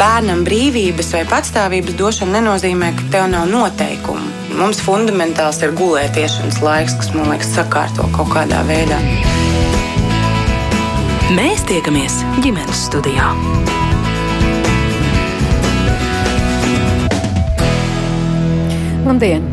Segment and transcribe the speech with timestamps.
[0.00, 4.30] Bērnam brīvības vai patstāvības došana nenozīmē, ka tev nav noteikumu.
[4.56, 8.96] Mums fundamentāls ir gulētiešanas laiks, kas man liekas sakārto kaut kādā veidā.
[11.36, 13.28] Mēs tiekamies ģimenes studijā.
[19.04, 19.49] Labdien!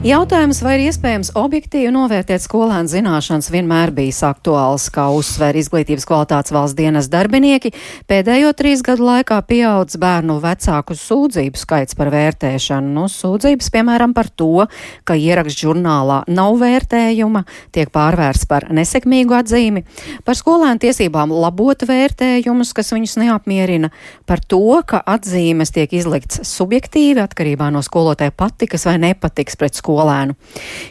[0.00, 6.54] Jautājums, vai ir iespējams objektīvi novērtēt skolēnu zināšanas, vienmēr bijis aktuāls, kā uzsver izglītības kvalitātes
[6.56, 7.74] valsts dienas darbinieki.
[8.08, 12.94] Pēdējo trīs gadu laikā pieaudz bērnu vecāku sūdzību skaits par vērtēšanu.
[12.96, 14.64] Nu, sūdzības, piemēram, par to,
[15.04, 17.44] ka ieraksts žurnālā nav vērtējuma,
[17.76, 19.84] tiek pārvērsts par nesekmīgu atzīmi,
[20.24, 23.92] par skolēnu tiesībām labot vērtējumus, kas viņus neapmierina,
[24.24, 29.89] par to, ka atzīmes tiek izlikts subjektīvi atkarībā no skolotāja patikas vai nepatiks pret skolu
[29.90, 30.36] skolēnu.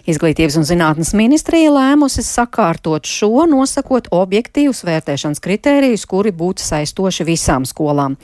[0.09, 7.66] Izglītības un zinātnes ministrija lēmusi sakārtot šo, nosakot objektīvus vērtēšanas kritērijus, kuri būtu saistoši visām
[7.70, 8.17] skolām.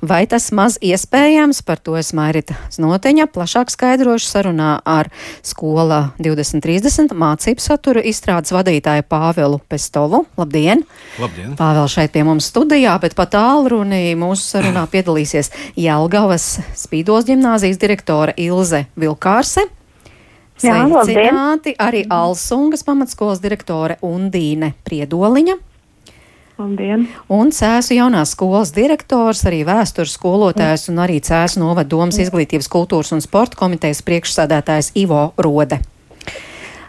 [0.00, 5.10] Vai tas maz iespējams, par to es Mairita Znoteņa plašāk skaidrošu sarunā ar
[5.44, 10.24] skola 2030 mācību satura izstrādes vadītāju Pāvelu Pestovu.
[10.40, 10.86] Labdien!
[11.20, 11.56] Labdien!
[11.58, 16.48] Pāvēl šeit pie mums studijā, bet pat tālrunī mūsu sarunā piedalīsies Jelgavas
[16.78, 19.68] Spīdos ģimnāzijas direktore Ilze Vilkārse.
[20.62, 25.58] Sveicināti arī Alsungas pamatskolas direktore Undīne Priedoliņa.
[26.62, 27.06] Labdien.
[27.32, 33.14] Un Cēsu jaunās skolas direktors, arī vēstures skolotājs un arī Cēsu novada domas izglītības kultūras
[33.16, 35.80] un sporta komitejas priekšsādātājs Ivo Rode.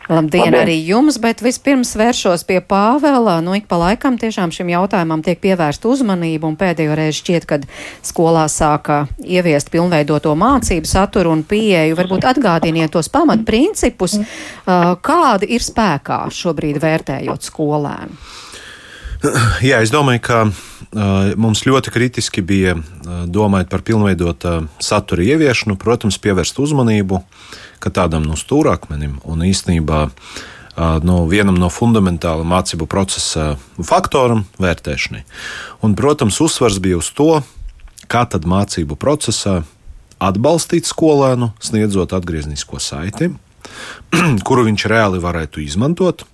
[0.09, 3.37] Labdien, Labdien arī jums, bet vispirms vēršos pie Pāvela.
[3.43, 7.63] Nu, ik pa laikam tiešām šim jautājumam tiek pievērsta uzmanība, un pēdējo reizi šķiet, kad
[8.03, 11.95] skolā sāka ieviest pilnveidoto mācību saturu un pieeju.
[11.99, 14.19] Varbūt atgādiniet tos pamatprincipus,
[15.07, 18.21] kādi ir spēkā šobrīd vērtējot skolēnu.
[19.69, 20.63] Jā, es domāju, ka uh,
[21.39, 27.23] mums ļoti kritiski bija uh, domājot par pilnveidotā satura ieviešanu, protams, pievērst uzmanību
[27.83, 30.05] tādam no stūrakmenim un īstenībā
[31.03, 35.23] no vienam no fundamentāla mācību procesa faktoram- vērtēšanai.
[35.81, 37.43] Un, protams, uzsvars bija uz to,
[38.07, 39.63] kā tad mācību procesā
[40.19, 43.33] atbalstīt skolēnu, sniedzot atgrieznisko saiti,
[44.47, 46.25] kuru viņš reāli varētu izmantot,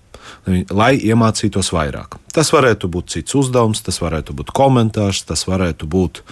[0.70, 2.18] lai iemācītos vairāk.
[2.34, 6.22] Tas varētu būt cits uzdevums, tas varētu būt komentārs, tas varētu būt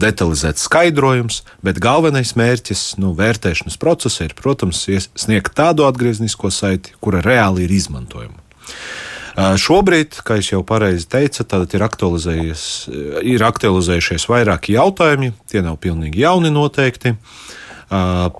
[0.00, 4.86] detalizēts skaidrojums, bet galvenais mērķis nu, vērtēšanas procesā ir, protams,
[5.18, 8.40] sniegt tādu atgrieznisko saiti, kura reāli ir izmantojama.
[9.34, 12.60] Šobrīd, kā jau pareizi teica, ir,
[13.34, 15.32] ir aktualizējušies vairāki jautājumi.
[15.50, 17.16] Tie nav pilnīgi jauni noteikti.
[17.16, 17.63] Uh,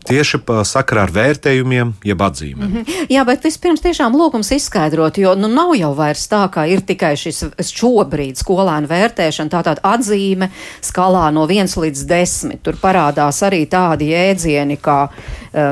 [0.08, 2.68] tieši sakarā ar vērtējumiem, jeb atzīmēm.
[2.68, 3.06] Mm -hmm.
[3.12, 7.14] Jā, bet vispirms tiešām lūgums izskaidrot, jo nu, nav jau vairs tā, ka ir tikai
[7.16, 10.50] šis šobrīd skolēnu vērtēšana, tā tāda atzīme
[10.82, 12.58] skalā no 1 līdz 10.
[12.62, 15.08] Tur parādās arī tādi jēdzieni, kā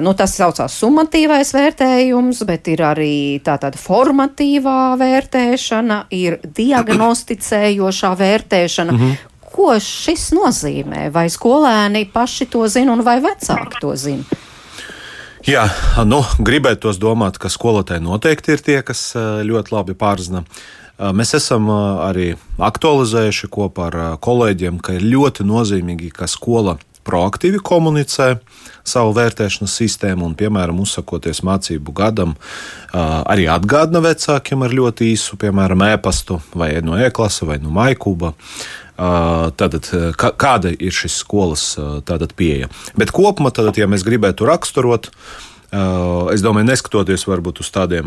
[0.02, 8.92] nu, tas saucās summatīvais vērtējums, bet ir arī tā tāda formatīvā vērtēšana, ir diagnosticējošā vērtēšana,
[8.92, 9.31] mm -hmm.
[9.52, 11.10] Ko šis nozīmē?
[11.12, 14.40] Vai skolēni paši to zina, un vai vecāki to zina?
[15.42, 15.64] Jā,
[16.06, 20.44] nu, gribētos domāt, ka skolotāji noteikti ir tie, kas eh, ļoti labi pārzina.
[20.46, 22.26] Eh, mēs esam eh, arī
[22.62, 28.36] aktualizējuši kopā ar kolēģiem, ka ir ļoti nozīmīgi, ka skola proaktīvi komunicē
[28.86, 32.36] savu vērtēšanas sistēmu un, piemēram, uzsakoties mācību gadam,
[32.94, 38.30] arī atgādina vecākiem ar ļoti īsu, piemēram, e-pastu vai no e-klasa vai no maikuba
[39.02, 41.64] Tātad, kāda ir šis skolas
[42.06, 42.68] tātad, pieeja?
[42.98, 45.08] Bet kopumā, tātad, ja mēs gribētu raksturot,
[46.30, 48.06] es domāju, neskatoties varbūt uz tādiem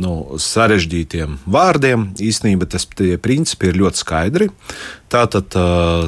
[0.00, 4.48] nu, sarežģītiem vārdiem, īstenībā tas principi ir ļoti skaidri.
[5.12, 5.54] Tātad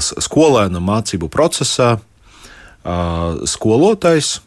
[0.03, 1.99] skolēna mācību procesā
[3.55, 4.39] skolotājs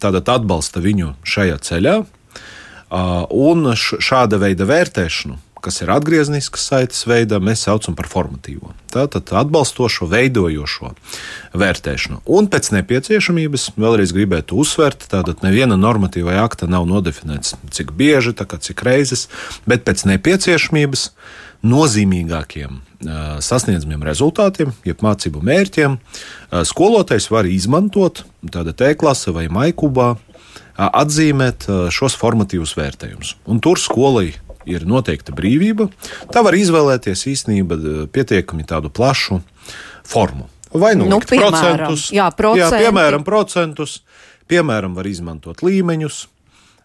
[0.00, 1.98] tātad atbalsta viņu šajā ceļā,
[3.34, 8.74] un šāda veida vērtēšanu kas ir atgriezniskas saites veidā, mēs saucam par formatīvo.
[8.92, 10.92] Tātad atbalstošo, veidojošo
[11.58, 12.20] vērtēšanu.
[12.30, 18.60] Un pēc nepieciešamības vēlreiz gribētu uzsvērt, tātad neviena normatīva akta nav nodefinēts, cik bieži, kā,
[18.60, 19.26] cik reizes,
[19.66, 21.08] bet pēc nepieciešamības
[21.64, 22.82] nozīmīgākiem
[23.44, 25.96] sasniedzamiem rezultātiem, jeb mācību mērķiem,
[26.68, 28.22] skolotājs var izmantot
[28.52, 30.14] tāda tēklase vai maikubā,
[30.74, 33.36] atzīmēt šos formatīvus vērtējumus.
[33.48, 34.32] Un tur skolai
[34.70, 35.88] ir noteikta brīvība,
[36.32, 37.78] tā var izvēlēties īstenībā
[38.14, 39.40] pietiekami tādu plašu
[40.06, 40.48] formu.
[40.74, 42.28] Vai nu, nu piemēram, procentus, jā,
[42.58, 43.98] jā, piemēram, procentus,
[44.50, 46.24] piemēram, var izmantot līmeņus.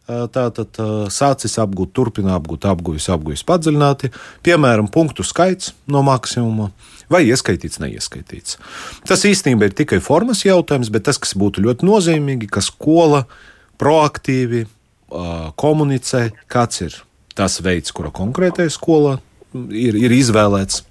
[0.10, 0.78] Tātad
[1.14, 4.10] sācis apgūt, turpina apgūt, apgūvis, apgūvis padziļināti,
[4.46, 6.72] piemēram, punktu skaits no maksimuma,
[7.14, 8.58] vai ieskaitīts, neieskaitīts.
[9.06, 13.28] Tas īstenībā ir tikai formas jautājums, bet tas, kas būtu ļoti nozīmīgi, ka skola
[13.78, 14.64] proaktīvi
[15.62, 16.98] komunicē, kāds ir
[17.40, 19.18] tas veids, kura konkrētajā skolā
[19.56, 20.84] ir, ir izvēlēts.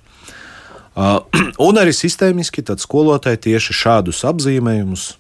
[0.99, 1.21] Uh,
[1.69, 5.13] un arī sistēmiski skolotāji tieši šādus apzīmējumus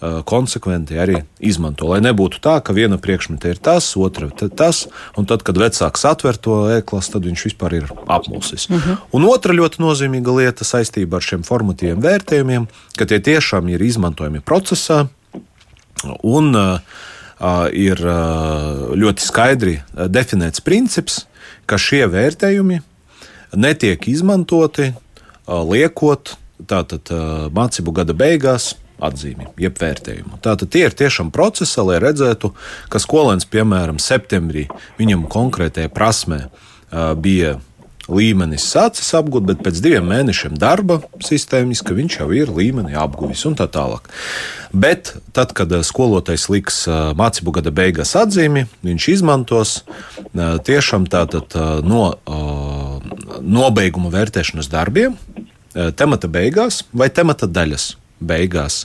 [0.00, 1.84] Uh, konsekventi arī izmanto.
[1.90, 6.38] Lai nebūtu tā, ka viena priekšmeta ir tas, otra tas, un tad, kad vecāks atver
[6.40, 8.64] to e-klasu, tad viņš vispār ir apmulsis.
[8.70, 8.88] Uh mhm.
[8.88, 8.96] -huh.
[9.12, 12.66] Un otra ļoti nozīmīga lieta saistībā ar šiem formatīviem vērtējumiem,
[12.96, 15.06] ka tie tiešām ir izmantojami procesā
[16.22, 16.80] un uh,
[17.72, 19.78] ir uh, ļoti skaidri
[20.12, 21.24] definēts princips,
[21.66, 22.80] ka šie vērtējumi
[23.56, 26.34] netiek izmantoti uh, liekot
[26.68, 30.42] tātad uh, mācību gada beigās atzīmi, jeb vērtējumu.
[30.44, 32.52] Tātad tie ir tiešām procesi, lai redzētu,
[32.92, 34.66] ka skolēns, piemēram, septembrī
[35.00, 36.42] viņam konkrētajā prasmē
[37.16, 37.54] bija
[38.10, 43.56] līmenis sācis apgūt, bet pēc diviem mēnešiem darba sistēmiski viņš jau ir līmeni apguvis un
[43.58, 44.10] tā tālāk.
[44.70, 46.82] Bet tad, kad skolotājs liks
[47.18, 49.80] mācību gada beigās atzīmi, viņš izmantos
[50.34, 52.04] tiešām tātad no
[53.40, 55.16] nobeiguma vērtēšanas darbiem,
[55.96, 58.84] temata beigās vai temata daļas beigās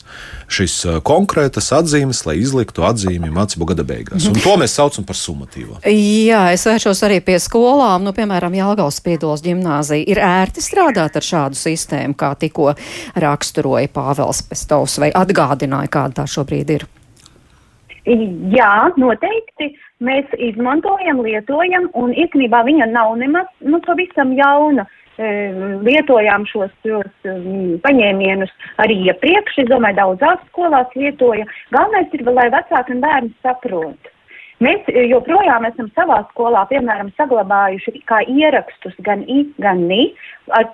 [0.52, 4.28] šis konkrētas atzīmes, lai izliktu atzīmi mācību gada beigās.
[4.30, 5.80] Un to mēs saucam par summatīvo.
[5.86, 10.06] Jā, es vēršos arī pie skolām, nu, piemēram, Jālgaus Spiedols ģimnāzija.
[10.12, 12.74] Ir ērti strādāt ar šādu sistēmu, kā tikko
[13.22, 16.88] raksturoja Pāvels Pestovs, vai atgādināja, kāda tā šobrīd ir?
[18.06, 19.74] Jā, noteikti.
[20.04, 24.84] Mēs izmantojam, lietojam, un īstenībā viņa nav nemaz nu, pavisam jauna.
[25.16, 27.28] Uh, lietojām šos, šos
[27.86, 28.52] paņēmienus
[28.84, 29.62] arī iepriekš.
[29.64, 31.46] Es domāju, daudzās skolās lietoja.
[31.72, 34.12] Galvenais ir, lai vecāki un bērni saprot.
[34.64, 40.14] Mēs joprojām esam savā skolā, piemēram, saglabājuši kā ierakstus gan i, gan ni,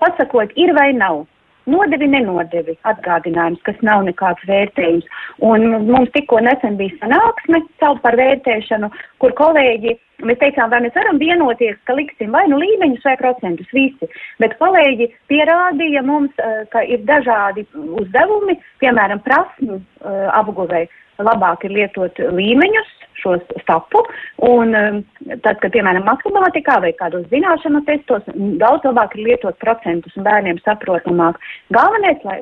[0.02, 1.26] pasakot, ir vai nav.
[1.70, 5.06] Nodevi, nenodevi atgādinājums, kas nav nekāds vērtējums.
[5.46, 7.62] Un mums tikko nesen bija sanāksme
[8.02, 8.90] par vērtēšanu,
[9.22, 9.94] kur kolēģi,
[10.28, 14.10] mēs teicām, vai mēs varam vienoties, ka liksim vai nu līmeņus vai procentus visi,
[14.44, 20.90] bet kolēģi pierādīja mums, eh, ka ir dažādi uzdevumi, piemēram, prasmu eh, apguvēji
[21.22, 22.90] labāk ir lietot līmeņus,
[23.22, 24.02] šo stapu.
[24.48, 25.02] Un um,
[25.44, 28.26] tad, kad, piemēram, matemātikā vai kādos zināšanu testos,
[28.62, 31.38] daudz labāk ir lietot procentus un bērniem saprotamāk.
[31.76, 32.40] Galvenais, lai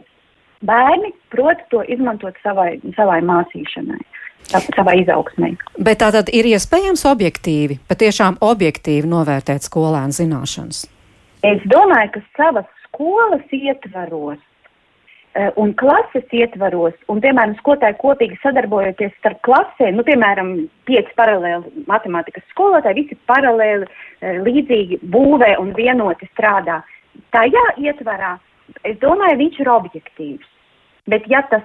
[0.67, 4.01] bērni prot to izmantot savai, savai mācīšanai.
[4.49, 5.51] Savā izaugsmē.
[5.77, 10.87] Bet tā tad ir iespējams objektīvi, patiešām objektīvi novērtēt skolēnu zināšanas.
[11.45, 14.41] Es domāju, ka savas skolas ietvaros
[15.39, 20.55] Eh, un klases ietvaros, un, piemēram, skolotāji kopīgi sadarbojoties starp klasēm, nu, piemēram,
[20.89, 26.79] pieci paralēli matemātikas skolotāji, visi paralēli eh, līdzīgi būvē un vienoti strādā.
[27.35, 28.33] Tajā ietvarā,
[28.89, 30.49] es domāju, viņš ir objektīvs.
[31.07, 31.63] Bet ja tas,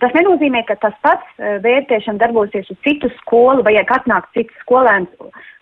[0.00, 4.54] tas nenozīmē, ka tas pats uh, vērtēšana darbosies uz citu skolu, vai ja atnāk cits
[4.62, 5.10] skolēns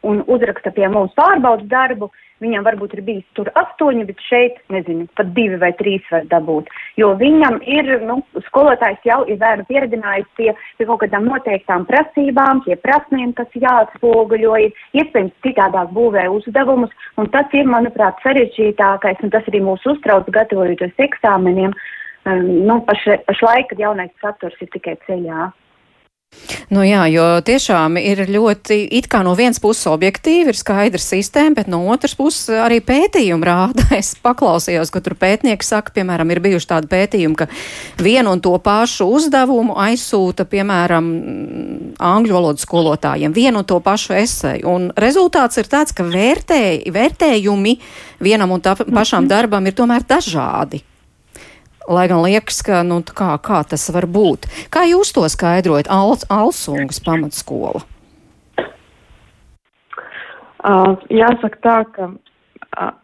[0.05, 2.11] un uzraksta pie mums pārbaudas darbu,
[2.45, 6.69] viņam varbūt ir bijis tur astoņi, bet šeit, nezinu, pat divi vai trīs var dabūt.
[7.01, 8.19] Jo viņam ir, nu,
[8.51, 14.55] skolotājs jau ir bērnu pieredzinājis pie, pie kaut kādām noteiktām prasībām, pie prasmēm, kas jāatspoguļo,
[14.67, 20.29] ir iespējams citādāk būvē uzdevumus, un tas ir, manuprāt, sarežģītākais, un tas arī mūs uztrauc
[20.35, 21.73] gatavojoties eksāmeniem.
[21.73, 25.51] Uh, nu, paš, pašlaik, kad jaunais saturs ir tikai ceļā.
[26.73, 31.55] Nu jā, jo tiešām ir ļoti, it kā no vienas puses objektīvi ir skaidra sistēma,
[31.61, 33.87] bet no otras puses arī pētījumi rāda.
[34.01, 37.47] Es paklausījos, ka tur pētnieki saka, piemēram, ir bijuši tādi pētījumi, ka
[38.03, 41.11] vienu un to pašu uzdevumu aizsūta, piemēram,
[42.03, 44.65] angļu valodas skolotājiem, vienu un to pašu esēju.
[44.69, 47.79] Un rezultāts ir tāds, ka vērtē, vērtējumi
[48.25, 49.31] vienam un tā pašām mhm.
[49.31, 50.83] darbam ir tomēr dažādi.
[51.89, 54.49] Lai gan liekas, ka nu, kā, kā tas var būt.
[54.73, 55.91] Kā jūs to skaidrojat?
[55.93, 57.85] Al Alsungas pamatskola.
[60.65, 62.95] Uh, jāsaka tā, ka uh,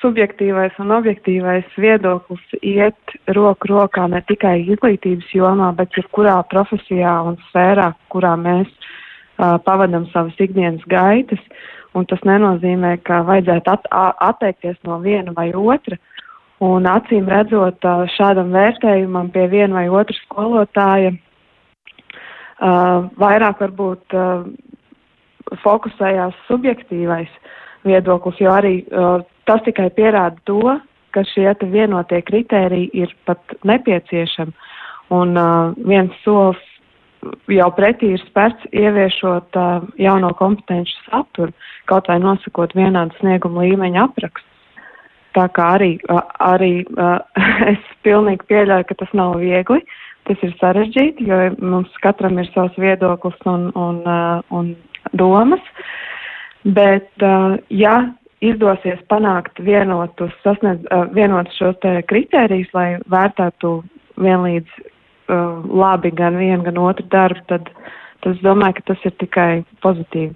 [0.00, 7.36] subjektīvais un objektīvais viedoklis iet roku rokā ne tikai izglītības jomā, bet jebkurā profesijā un
[7.50, 11.42] sfērā, kurā mēs uh, pavadam savas ikdienas gaitas.
[11.96, 13.88] Un tas nenozīmē, ka vajadzētu at
[14.24, 16.00] atteikties no viena vai otra.
[16.00, 16.15] Uh,
[16.64, 17.84] Un acīm redzot,
[18.16, 21.12] šādam vērtējumam pie viena vai otra skolotāja
[23.20, 24.16] vairāk varbūt
[25.62, 27.28] fokusējās subjektīvais
[27.84, 28.78] viedoklis, jo arī
[29.44, 30.78] tas tikai pierāda to,
[31.12, 34.52] ka šie vienotie kritēriji ir pat nepieciešami.
[35.12, 35.36] Un
[35.86, 36.64] viens solis
[37.52, 39.56] jau pretī ir spērts ieviešot
[40.00, 41.52] jauno kompetenci saturu,
[41.84, 44.55] kaut vai nosakot vienādu snieguma līmeņa aprakstu.
[45.36, 45.92] Tā kā arī,
[46.40, 46.72] arī
[47.72, 49.82] es pilnīgi pieļauju, ka tas nav viegli.
[50.26, 54.00] Tas ir sarežģīti, jo mums katram ir savs viedoklis un, un,
[54.50, 54.72] un
[55.14, 55.62] domas.
[56.66, 57.12] Bet,
[57.70, 57.94] ja
[58.42, 60.82] izdosies panākt vienotus, sasniedz,
[61.14, 61.78] vienotus šos
[62.10, 63.70] kritērijus, lai vērtētu
[64.18, 64.82] vienlīdz
[65.28, 67.70] labi gan vienu, gan otru darbu, tad,
[68.22, 69.50] tad es domāju, ka tas ir tikai
[69.84, 70.34] pozitīvi.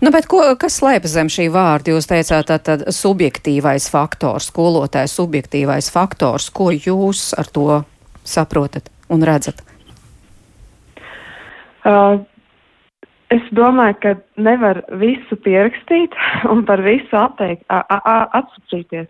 [0.00, 1.94] Nu, ko, kas slēpjas zem šī vārda?
[1.94, 6.50] Jūs teicāt, tātad subjektīvais faktors, skolotājs subjektīvais faktors.
[6.52, 7.82] Ko jūs ar to
[8.24, 9.62] saprotat un redzat?
[11.84, 12.20] Uh,
[13.32, 16.16] es domāju, ka nevar visu pierakstīt
[16.52, 19.08] un par visu atteikt, atsacīties.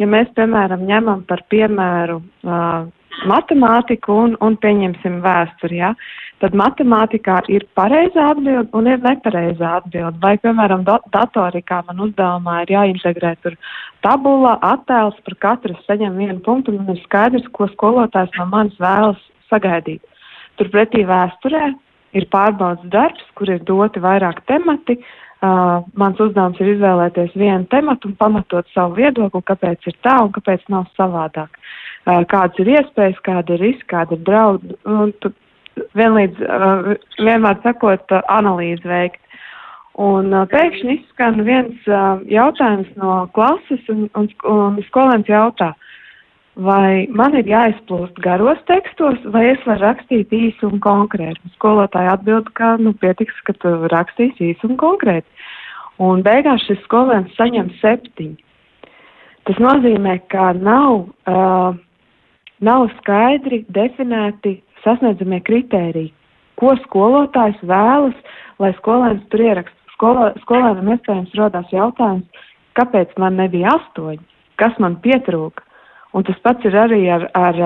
[0.00, 2.86] Ja mēs, piemēram, ņemam par piemēru uh,
[3.28, 5.92] matemātiku un, un pieņemsim vēsturi, ja,
[6.42, 10.18] tad matemātikā ir pareizā atbilde un ir nepareizā atbilde.
[10.22, 13.56] Vai, piemēram, datorikā man uzdevumā ir jāintegrē tur
[14.04, 18.78] tabula, attēls, par katru saņem vienu punktu, un man ir skaidrs, ko skolotājs no manis
[18.82, 19.20] vēlas
[19.52, 20.02] sagaidīt.
[20.60, 21.72] Turpretī vēsturē
[22.18, 24.98] ir pārbaudas darbs, kur ir doti vairāk temati.
[25.42, 30.30] Uh, mans uzdevums ir izvēlēties vienu tematu un pamatot savu viedokli, kāpēc ir tā un
[30.30, 31.50] kāpēc nav savādāk.
[31.50, 34.76] Uh, kādas ir iespējas, kāda ir riska, kāda ir draudi.
[34.88, 35.32] Un tu
[35.98, 36.40] vienlīdz
[37.20, 39.20] vienmēr sakot, analīzi veikt.
[40.00, 41.88] Un pēkšņi izskan viens
[42.30, 45.74] jautājums no klases, un, un, un skolēns jautā,
[46.56, 51.52] vai man ir jāizplūst garos tekstos, vai es varu rakstīt īsi un konkrēti.
[51.58, 55.28] Skolotāja atbild, ka nu, pietiks, ka tu rakstīsi īsi un konkrēti.
[56.00, 58.40] Un beigās šis skolēns saņem septiņi.
[59.48, 61.76] Tas nozīmē, ka nav, uh,
[62.64, 66.12] nav skaidri definēti sasniedzamie kritēriji,
[66.60, 68.16] ko skolotājs vēlas,
[68.62, 69.78] lai skolēns tur ieraksta.
[69.96, 72.46] Skolo, skolēnam iespējams rodās jautājums,
[72.78, 74.22] kāpēc man nebija astoņi,
[74.58, 75.62] kas man pietrūka.
[76.12, 77.58] Un tas pats ir arī ar, ar,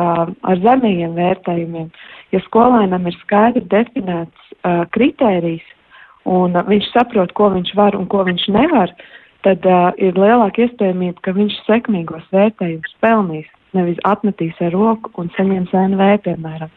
[0.46, 1.88] ar zemajiem vērtējumiem.
[2.34, 5.64] Ja skolēnam ir skaidri definēts uh, kritērijs
[6.30, 8.92] un uh, viņš saprot, ko viņš var un ko viņš nevar,
[9.46, 15.30] tad uh, ir lielāka iespējamība, ka viņš sekmīgos vērtējumus pelnīs, nevis atmetīs ar roku un
[15.36, 16.72] saņems NV, piemēram.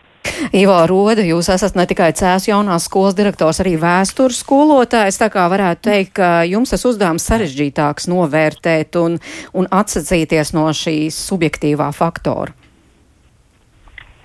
[0.55, 5.45] Ivo Roda, jūs esat ne tikai cēs jaunās skolas direktors, arī vēstures skolotājs, tā kā
[5.51, 9.17] varētu teikt, ka jums tas uzdevums sarežģītāks novērtēt un,
[9.53, 12.55] un atsacīties no šīs subjektīvā faktora.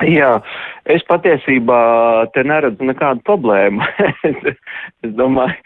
[0.05, 0.37] Jā,
[0.91, 1.79] es patiesībā
[2.35, 3.85] te neredzu nekādu problēmu.
[4.29, 5.57] es, domāju,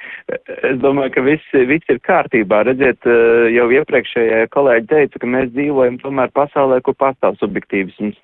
[0.69, 2.63] es domāju, ka viss, viss ir kārtībā.
[2.69, 8.19] Redziet, eh, jau iepriekšējie kolēģi teica, ka mēs dzīvojam tomēr pasaulē, kur pastāv subjektīvisms.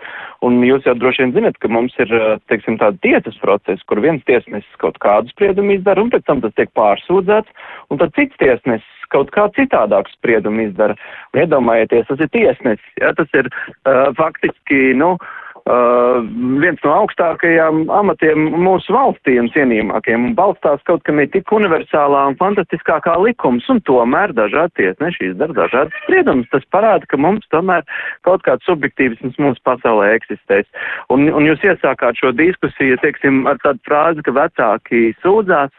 [0.46, 4.02] Un jūs jau droši vien zinat, ka mums ir, eh, teiksim, tāda tiesas procesa, kur
[4.04, 7.50] viens tiesnesis kaut kādu spriedumu izdara, un pēc tam tas tiek pārsūdzēts,
[7.90, 10.94] un tad cits tiesnesis kaut kā citādāk spriedumu izdara.
[11.34, 13.46] Iedomājieties, tas ir tiesnesis, ja, tas ir
[13.86, 16.20] uh, faktiski, nu, uh, uh,
[16.60, 22.24] viens no augstākajām amatiem mūsu valstī un cienījamākiem un balstās kaut kam ir tik universālā
[22.30, 26.50] un fantastiskākā likums un tomēr dažādi tiesnešīs dara dažādas spriedumus.
[26.52, 27.84] Tas parāda, ka mums tomēr
[28.28, 30.68] kaut kāds subjektīvisms mūsu pasaulē eksistēs.
[31.14, 35.72] Un, un jūs iesākāt šo diskusiju, teiksim, ar tādu frāzi, ka vecāki sūdzās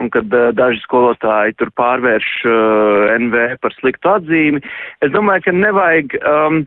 [0.00, 4.62] un kad uh, daži skolotāji tur pārvērš uh, NV par sliktu atzīmi.
[5.04, 6.62] Es domāju, ka nevajag um,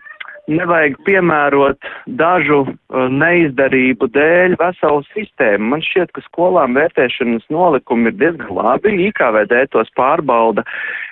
[0.51, 5.71] nevajag piemērot dažu uh, neizdarību dēļ veselu sistēmu.
[5.73, 8.95] Man šķiet, ka skolām vērtēšanas nolikumi ir diezgan labi.
[9.09, 10.65] IKVD tos pārbauda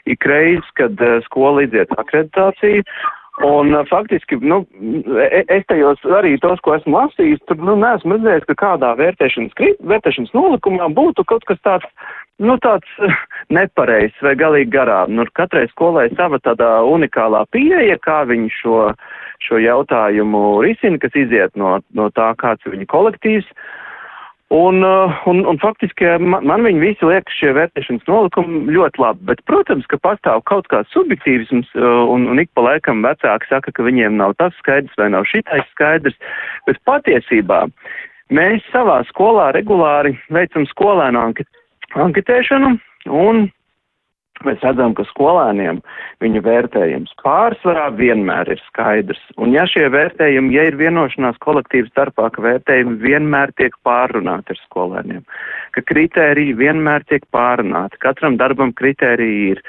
[0.10, 2.86] ikreiz, kad uh, skola iziet akreditāciju.
[3.44, 4.60] Un uh, faktiski, nu,
[5.18, 9.58] e, es tajos arī tos, ko esmu lasījis, tur, nu, neesmu redzējis, ka kādā vērtēšanas,
[9.90, 11.90] vērtēšanas nolikumā būtu kaut kas tāds,
[12.42, 12.90] nu, tāds
[13.54, 15.14] nepareizs vai galīgi garām.
[15.18, 18.82] Nu, katrai skolai sava tādā unikālā pieeja, kā viņi šo,
[19.44, 23.50] šo jautājumu risina, kas iziet no, no tā, kāds ir viņa kolektīvs.
[24.54, 29.26] Un, uh, un, un faktiski man, man viņi visi liekas šie vērtēšanas nolikumi ļoti labi,
[29.32, 33.86] bet, protams, ka pastāv kaut kāds subjektīvisms, un, un ik pa laikam vecāki saka, ka
[33.88, 36.20] viņiem nav tas skaidrs vai nav šitais skaidrs,
[36.70, 37.64] bet patiesībā
[38.30, 41.50] mēs savā skolā regulāri veicam skolēnu anket,
[42.00, 42.78] anketēšanu,
[43.10, 43.46] un
[44.44, 45.80] Mēs redzam, ka skolēniem
[46.24, 49.22] viņu vērtējums pārsvarā vienmēr ir skaidrs.
[49.40, 54.62] Un ja šie vērtējumi, ja ir vienošanās kolektīvas starpā, ka vērtējumi vienmēr tiek pārunāti ar
[54.66, 55.22] skolēniem,
[55.78, 59.64] ka kritēriji vienmēr tiek pārunāti, katram darbam kritēriji ir,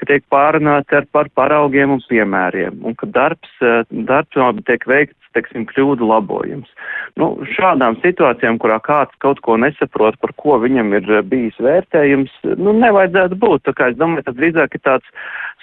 [0.00, 5.16] ka tiek pārunāti ar par paraugiem un piemēriem, un ka darbs, eh, darbs tiek veikts,
[5.36, 6.68] teiksim, kļūdu labojums.
[7.16, 12.34] Nu, šādām situācijām, kurā kāds kaut ko nesaprot, par ko viņam ir eh, bijis vērtējums,
[12.60, 13.64] nu, nevajadzētu būt.
[13.68, 15.16] Tā kā es domāju, tas drīzāk ir tāds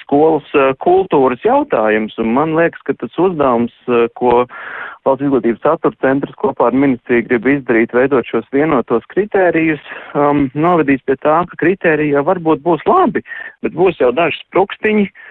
[0.06, 4.46] skolas uh, kultūras jautājums, un man liekas, ka tas uzdevums, uh, ko
[5.06, 9.82] Valsts izglītības satura centrs kopā ar ministriju grib izdarīt, veidot šos vienotos kritērijus,
[10.18, 13.22] um, novedīs pie tā, ka kritēriji jau varbūt būs labi,
[13.62, 15.25] bet būs jau daži sprukstiņi, uh,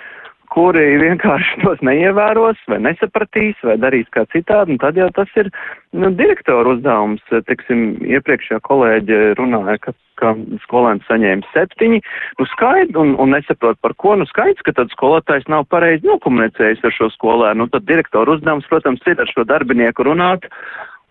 [0.55, 5.51] kuri vienkārši tos neievēros vai nesapratīs vai darīs kā citādi, un tad jau tas ir
[5.93, 7.23] nu, direktoru uzdevums.
[7.49, 10.33] Teiksim, iepriekšējā kolēģe runāja, ka, ka
[10.67, 12.01] skolēns saņēma septiņi,
[12.39, 16.87] nu skaidrs, un, un nesaprot par ko, nu skaidrs, ka tad skolotājs nav pareizi nokomunicējis
[16.87, 20.47] ar šo skolēnu, nu tad direktoru uzdevums, protams, ir ar šo darbinieku runāt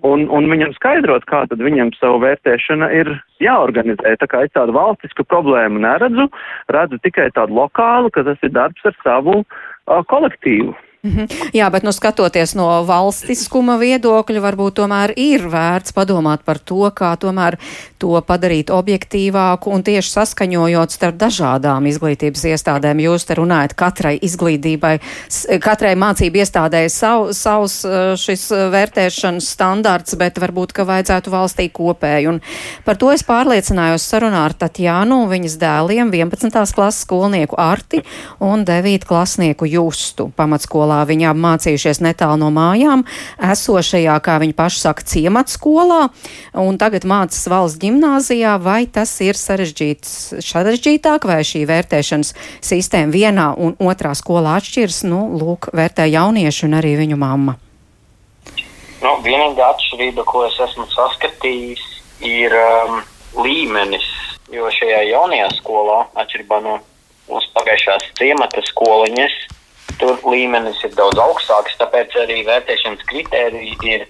[0.07, 3.11] un, un viņam skaidrot, kā tad viņam savu vērtēšana ir
[3.43, 4.15] jāorganizē.
[4.21, 6.29] Tā kā es tādu valstisku problēmu neredzu,
[6.73, 10.75] redzu tikai tādu lokālu, ka tas ir darbs ar savu uh, kolektīvu.
[11.03, 11.25] Mhm.
[11.51, 17.09] Jā, bet nu, skatoties no valstiskuma viedokļa, varbūt tomēr ir vērts padomāt par to, kā
[17.19, 17.57] tomēr
[17.99, 23.01] to padarīt objektīvāku un tieši saskaņojot starp dažādām izglītības iestādēm.
[23.03, 24.93] Jūs te runājat katrai izglītībai,
[25.65, 31.67] katrai mācību iestādē sav, savs eh, šis eh, vērtēšanas standarts, bet varbūt, ka vajadzētu valstī
[31.67, 32.37] kopēju.
[32.37, 32.39] Un
[32.87, 36.63] par to es pārliecinājos sarunā ar Tatjānu un viņas dēliem 11.
[36.71, 38.05] klases skolnieku Arti
[38.39, 39.03] un 9.
[39.11, 41.05] klasnieku Justu pamatskolā skolā.
[41.07, 43.03] Viņi mācījušies netālu no mājām,
[43.41, 46.09] esošajā, kā viņi paši saka, ciematskolā,
[46.53, 48.59] un tagad mācās valsts gimnāzijā.
[48.61, 55.03] Vai tas ir sarežģītāk, vai šī vērtēšanas sistēma vienā un otrā skolā atšķiras?
[55.07, 57.57] Nu, lūk, vērtē jaunieši un arī viņu mamma.
[59.03, 61.83] Nu, vienīgā atšķirība, ko es esmu saskatījis,
[62.23, 63.01] ir um,
[63.43, 64.05] līmenis.
[64.53, 66.77] Jo šajā jaunajā skolā, atšķirībā no
[67.25, 69.33] mūsu pagājušās ciemata skoliņas,
[70.01, 74.05] Tur līmenis ir daudz augstāks, tāpēc arī vērtēšanas kritēriji ir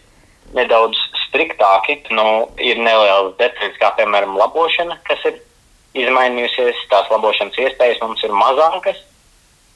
[0.56, 2.00] nedaudz striktāki.
[2.16, 5.42] Nu, ir nelielas detaļas, kā piemēram labošana, kas ir
[6.06, 6.86] izmainījusies.
[6.92, 9.02] Tās labošanas iespējas mums ir mazākas.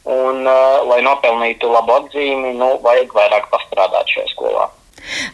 [0.07, 4.69] Un, uh, lai nopelnītu labu atzīmi, nu, vajag vairāk pastrādāt šajā skolā.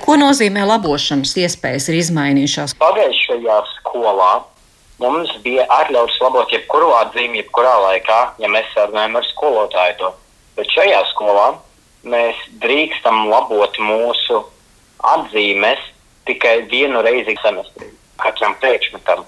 [0.01, 2.74] Ko nozīmē labošanas iespējas ir izmainījušās?
[2.82, 4.32] Pagājušajā skolā
[5.04, 10.12] mums bija atļauts labot jebkuru atzīmi, jebkurā laikā, ja mēs sarunājam ar skolotāju to.
[10.58, 11.48] Bet šajā skolā
[12.06, 14.44] mēs drīkstam labot mūsu
[15.13, 15.82] atzīmes
[16.28, 17.89] tikai vienu reizi semestrī,
[18.22, 19.24] katram priekšmetam.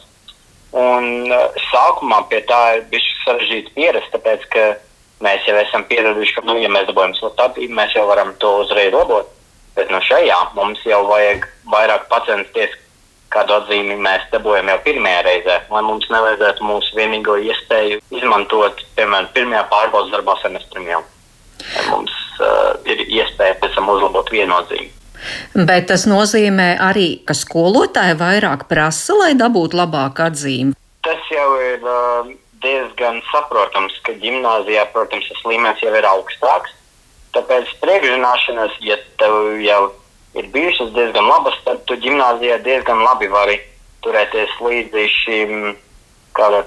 [0.75, 4.65] Un uh, sākumā pie tā ir bijis sarežģīti pierast, tāpēc ka
[5.23, 8.93] mēs jau esam pieraduši, ka, nu, ja mēs dabūjam sliktātību, mēs jau varam to uzreiz
[8.93, 9.31] labot.
[9.75, 12.75] Bet no šajā mums jau vajag vairāk pacensties,
[13.31, 19.31] kādu atzīmi mēs dabūjam jau pirmajā reizē, lai mums nevajadzētu mūsu vienīgo iespēju izmantot, piemēram,
[19.35, 21.03] pirmajā pārbaudas darbā semestrim jau
[21.89, 24.91] mums uh, ir iespēja pēc tam uzlabot viennozīmi.
[25.55, 30.75] Bet tas nozīmē arī, ka skolotāji vairāk prasa, lai dabūtu labāku atzīmi.
[31.05, 32.33] Tas jau ir uh,
[32.65, 36.73] diezgan saprotams, ka gimnājā, protams, tas līmenis jau ir augstāks.
[37.35, 39.81] Tāpēc priekšzināšanas, ja tev jau
[40.39, 43.57] ir bijušas diezgan labas, tad tu gimnājā diezgan labi vari
[44.05, 45.75] turēties līdzi šim,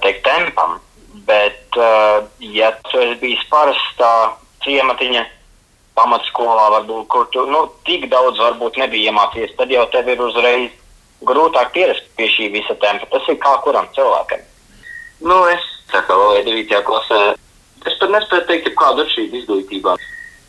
[0.03, 0.79] teikt, tempam.
[1.29, 4.13] Bet, uh, ja tu esi bijis parastā
[4.65, 5.25] ciematiņa
[5.99, 10.71] pamatskolā, varbūt, kur tu nu, tik daudz varbūt nebija iemācījies, tad jau tev ir uzreiz
[11.27, 13.09] grūtāk pierast pie šī visa tempa.
[13.11, 14.45] Tas ir kā kuram cilvēkam.
[15.27, 16.79] Nu, es kā vēl 9.
[16.87, 17.23] klasē,
[17.89, 19.97] es pat nespēju teikt, kāda ir šī izglītība.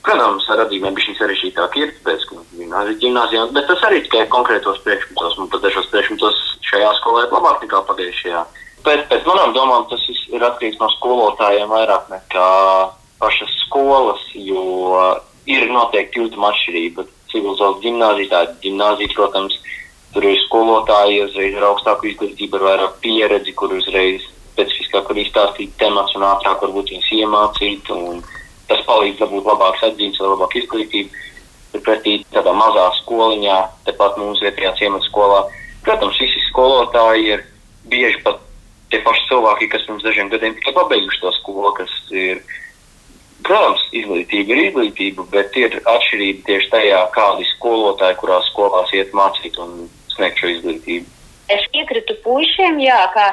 [0.05, 5.35] Protams, ar atzīmēm bija sarežģītāk ir, gimnāzija, gimnāzijā, bet tas arī tikai konkrētos priekšmetos.
[5.37, 8.45] Man pat dažos priekšmetos šajā skolā ir labāk nekā pagājušajā.
[8.85, 12.47] Pēc, pēc manām domām tas ir atkarīgs no skolotājiem vairāk nekā
[13.19, 14.63] pašas skolas, jo
[15.49, 17.05] ir noteikti jūtama atšķirība.
[17.29, 19.59] Civilizācijas gimnāzija, tā ir gimnāzija, protams,
[20.13, 25.75] tur ir skolotāji, uzreiz ir augstāka izglītība, ar vairāk pieredzi, kur uzreiz specifiskāk var izstāstīt
[25.79, 27.91] temats un ātrāk varbūt viņus iemācīt.
[28.69, 31.25] Tas palīdz dabūt labākas atzīmes, labāku izglītību.
[31.69, 35.43] Turpretī tādā mazā skoliņā, tepat mūsu vietējā ciemata skolā,
[35.85, 37.43] protams, visi skolotāji ir
[37.89, 38.41] bieži pat
[38.89, 42.41] tie paši cilvēki, kas pirms dažiem gadiem tikai pabeiguši to skolu, kas ir
[43.47, 49.57] Protams, izglītība ir izglītība, bet ir atšķirība tieši tajā, kādi skolotāji, kurās skolās iet mācīt
[49.63, 51.07] un sniegt šo izglītību.
[51.49, 53.25] Es piekrītu puišiem, jā, ka,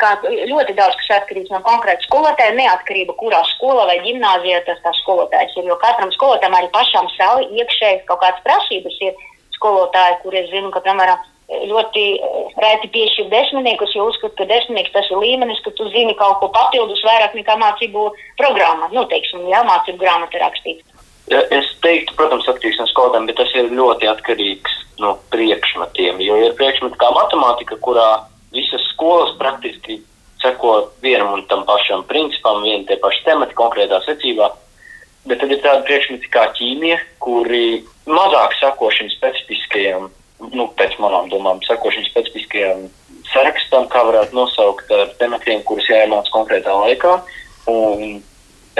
[0.00, 4.92] ka ļoti daudz kas atkarīgs no konkrēta skolotāja, neatkarība, kurā skolā vai gimnājā tas tā
[5.00, 5.70] skolotājs ir.
[5.70, 9.16] Jo katram skolotājam arī pašam savi iekšēji kaut kādas prasības ir
[9.56, 11.22] skolotāji, kuriem zinu, ka, piemēram,
[11.70, 16.14] ļoti eh, reti piešķir desmitniekus, jo uzskata, ka desmitnieks tas ir līmenis, ka tu zini
[16.18, 18.06] kaut ko papildus vairāk nekā mācību
[18.40, 18.90] programmā.
[18.94, 20.86] Nu, teiksim, jā, mācību grāmata rakstīta.
[21.32, 26.18] Es teiktu, protams, atkarīgs no skolotājiem, bet tas ir ļoti atkarīgs no priekšmetiem.
[26.24, 28.08] Jo ir priekšmeti kā matemātika, kurā
[28.52, 30.00] visas skolas praktiski
[30.42, 34.50] seko vienam un tam pašam principam, viena tie paši temati konkrētā secībā.
[35.28, 40.10] Bet tad ir tādi priekšmeti kā ķīmija, kuri mazāk sako šim specifiskajam,
[40.50, 42.88] nu, pēc manām domām, sako šim specifiskajam
[43.32, 47.14] sarakstam, kā varētu nosaukt ar tematiem, kurus jāiemāc konkrētā laikā.
[47.70, 48.18] Un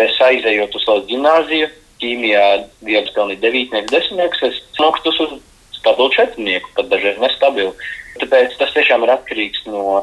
[0.01, 1.69] es aizejot uz savu gimnāziju,
[2.03, 2.47] ķīmijā
[2.87, 5.37] viens galvenais devītnieks, desmitnieks, es nokstu uz
[5.79, 7.75] stabilu četrnieku, pat dažreiz nestabilu.
[8.21, 10.03] Tāpēc tas tiešām ir atkarīgs no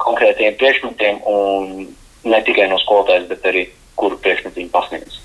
[0.00, 1.90] konkrētiem priekšmetiem un
[2.24, 3.66] ne tikai no skolotājas, bet arī
[4.00, 5.18] kuru priekšmetu viņi pasniedz.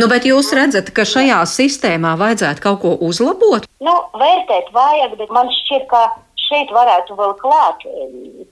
[0.00, 3.66] Nu, bet jūs redzat, ka šajā sistēmā vajadzētu kaut ko uzlabot?
[3.84, 6.02] Nu, vērtēt vajag, bet man šķiet, ka
[6.46, 7.82] šeit varētu vēl klāt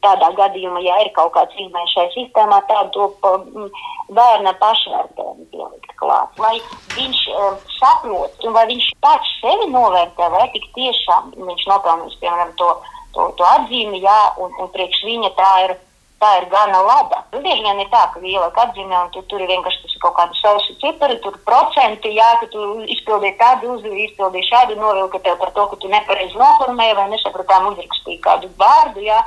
[0.05, 3.69] tādā gadījumā, ja ir kaut kāds līmenis šajā sistēmā, tādu to
[4.15, 6.43] bērna pašvērtējumu pielikt klāt.
[6.43, 6.57] Lai
[6.97, 12.53] viņš um, saprot, un vai viņš pats sevi novērtē, vai tik tiešām viņš nopelnīs, piemēram,
[12.59, 12.75] to
[13.15, 15.77] to, to atzīmi, jā, un, un priekš viņa tā ir,
[16.25, 17.23] tā ir gana laba.
[17.33, 20.17] Nu, bieži vien ir tā, ka ieliek atzīmi, un tu, tur ir vienkārši tas kaut
[20.19, 25.37] kāda sausa cipari, tur procenti, jā, ka tu izpildīji tādu uzdevumu, izpildīji šādu novilku tev
[25.41, 29.21] par to, ka tu nepareizi noformēji vai nesapratām uzrakstīji kādu vārdu, jā.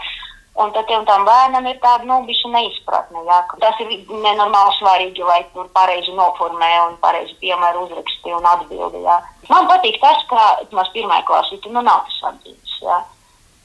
[0.58, 2.16] Un tad tam, tam bērnam ir tāda nu,
[2.54, 3.20] neizpratne.
[3.28, 9.04] Jā, tas ir nenormāli svarīgi, lai tur pareizi noformē un pareizi piemēru uzrakstīju un atbildi.
[9.06, 9.20] Jā.
[9.52, 12.82] Man patīk tas, ka maz pirmā klasē nu, nav tas atzīmes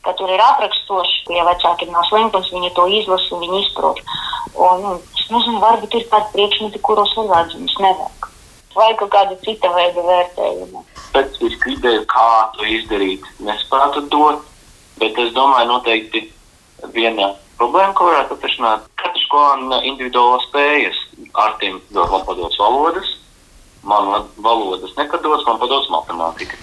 [0.02, 4.02] ka tur ir aprakstoši, ja vecāki ir no slinkums, viņi to izlasa un viņi izprot.
[4.52, 8.28] Un, un, es nezinu, varbūt ir kādi priekšmeti, kuros atzīmes nevajag.
[8.74, 10.82] Vai kaut kāda cita veida vērtējuma.
[11.10, 14.46] Specifiski ideja, kā to izdarīt, nespētu dot,
[14.98, 16.24] bet es domāju, noteikti
[16.96, 20.98] viena problēma, ko varētu atrisināt, katra skola individuālās spējas.
[21.44, 23.12] Artim dod man padodas valodas,
[23.84, 26.58] man valodas nekad dos, man padodas matemātika.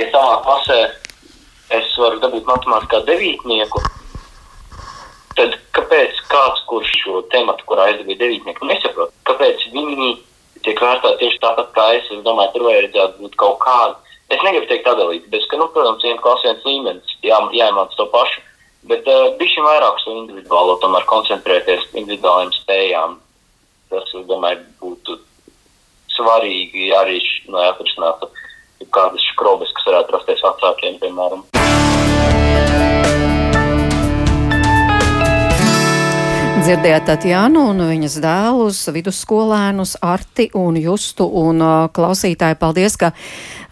[0.00, 0.80] Ja savā klasē
[1.78, 3.82] es varu dabūt matemātikā devītnieku,
[5.38, 10.12] tad kāpēc kāds, kurš šo tematu, kurā es dabūju devītnieku, nesaprot, kāpēc viņi
[10.66, 12.08] tiek vērtēti tieši tāpat kā es?
[12.14, 13.98] Es domāju, tur vajadzētu būt kaut kāda.
[14.32, 18.06] Es negribu teikt atdalīt, bet, ka, nu, protams, viena klasa viens līmenis, jā, jāiemāc to
[18.12, 18.40] pašu,
[18.88, 23.18] bet uh, bišķi vairāk uz individuālo, tomēr koncentrēties individuālajām spējām.
[23.92, 25.18] Tas, es domāju, būtu
[26.14, 27.18] svarīgi arī,
[27.52, 28.30] lai atrisinātu
[28.90, 31.46] kādas škrobas, kas varētu rasties vecākiem, piemēram.
[36.62, 42.54] Dzirdējāt Tatjānu un viņas dēlus, vidusskolēnus Arti un Justu un uh, klausītāji.
[42.60, 43.10] Paldies, ka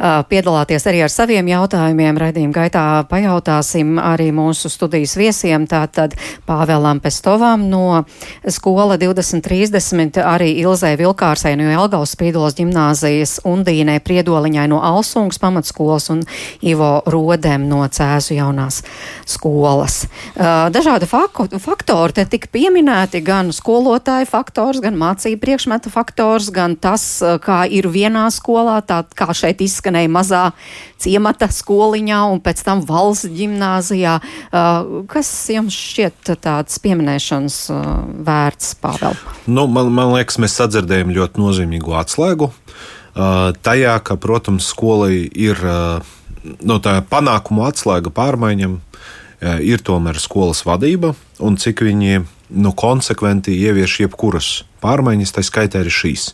[0.01, 2.19] piedalāties arī ar saviem jautājumiem.
[2.21, 6.17] Redījuma gaitā pajautāsim arī mūsu studijas viesiem, tātad
[6.49, 8.05] Pāvēlam Pestovam no
[8.49, 16.25] skola 2030, arī Ilzē Vilkārsai no Elgavas Spīdolas ģimnāzijas, Undīnai Priedoliņai no Alsungas pamatskolas un
[16.65, 18.81] Ivo Rodem no Cēzu jaunās
[19.29, 20.07] skolas.
[20.37, 27.05] Dažādi faktori te tika pieminēti gan skolotāja faktors, gan mācību priekšmeta faktors, gan tas,
[27.45, 29.61] kā ir vienā skolā, tā kā šeit
[29.91, 30.43] izskanēja mazā
[31.01, 34.21] ciemata skoliņā un pēc tam valsts ģimnāzijā.
[34.21, 37.91] Eh, kas jums šķiet tāds pieminēšanas eh,
[38.27, 39.17] vērts, Pāvēl?
[39.47, 42.53] Nu, man, man liekas, mēs sadzirdējam ļoti nozīmīgu atslēgu.
[43.11, 45.59] Tajā, ka, protams, skolai ir
[46.63, 48.77] no tā panākumu atslēga pārmaiņam,
[49.67, 51.11] ir tomēr skolas vadība
[51.43, 52.23] un cik viņi
[52.63, 56.33] nu, konsekventi ievieš jebkuras pārmaiņas, tā skaitā arī šīs.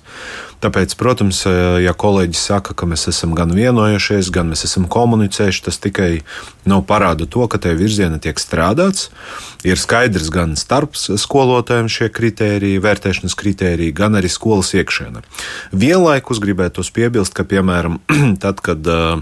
[0.64, 5.64] Tāpēc, protams, eh, ja kolēģis saka, ka mēs esam gan vienojušies, gan mēs esam komunicējuši,
[5.66, 6.22] tas tikai
[6.64, 9.10] nu, parāda to, ka tajā virzienā tiek strādāts.
[9.66, 15.22] Ir skaidrs gan starp skolotājiem šie kritēriji, vērtēšanas kritēriji, gan arī skolas iekšēnē.
[15.72, 18.00] Vienlaikus gribētu piebilst, ka, piemēram,
[18.44, 19.20] tad, kad uh,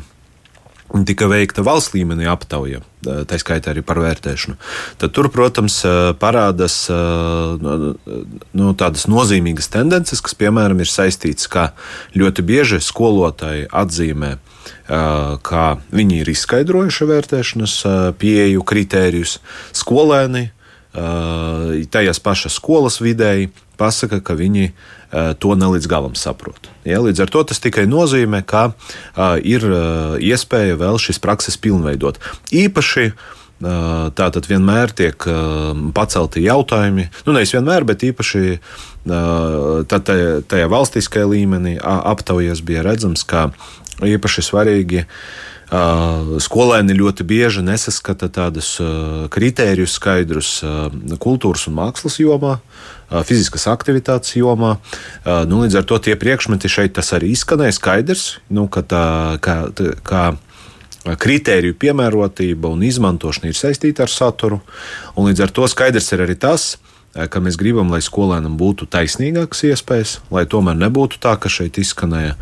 [1.03, 4.55] tika veikta valsts līmenī aptauja, tā skaitā arī par vērtēšanu,
[5.03, 5.81] tad tur, protams,
[6.23, 6.77] parādās
[8.55, 11.73] nu, tādas nozīmīgas tendences, kas, piemēram, ir saistītas, ka
[12.15, 14.37] ļoti bieži skolotāji atzīmē,
[14.87, 17.79] ka viņi ir izskaidrojuši vērtēšanas
[18.21, 19.41] pieeju, kritērijus,
[19.75, 20.51] skolēni
[21.91, 24.71] tajās pašas skolas vidēji pasaka, ka viņi
[25.39, 26.69] to ne līdz galam saprot.
[26.83, 31.61] Ja, līdz ar to tas tikai nozīmē, ka uh, ir uh, iespēja vēl šīs prakses
[31.61, 32.19] pilnveidot.
[32.51, 33.13] Īpaši
[34.19, 35.25] tātad vienmēr tiek
[35.95, 38.59] pacelti jautājumi, nu nevis vienmēr, bet īpaši
[40.51, 43.47] tajā valstiskajā līmenī aptaujas bija redzams, ka
[44.05, 45.05] īpaši svarīgi
[45.71, 48.75] Skolēni ļoti bieži nesaskata tādus
[49.33, 50.51] kritērijus skaidrus
[51.23, 52.59] kultūras un mākslas jomā,
[53.25, 54.77] fiziskas aktivitātes jomā.
[55.49, 59.07] Nu, līdz ar to tie priekšmeti šeit arī izskanēja skaidrs, nu, ka tā,
[59.45, 59.57] kā,
[60.05, 60.25] kā
[61.05, 64.61] kritēriju piemērotība un izmantošana ir saistīta ar saturu.
[65.17, 66.75] Līdz ar to skaidrs ir arī tas,
[67.15, 72.35] ka mēs gribam, lai skolēnam būtu taisnīgākas iespējas, lai tomēr nebūtu tā, ka šeit izskanēja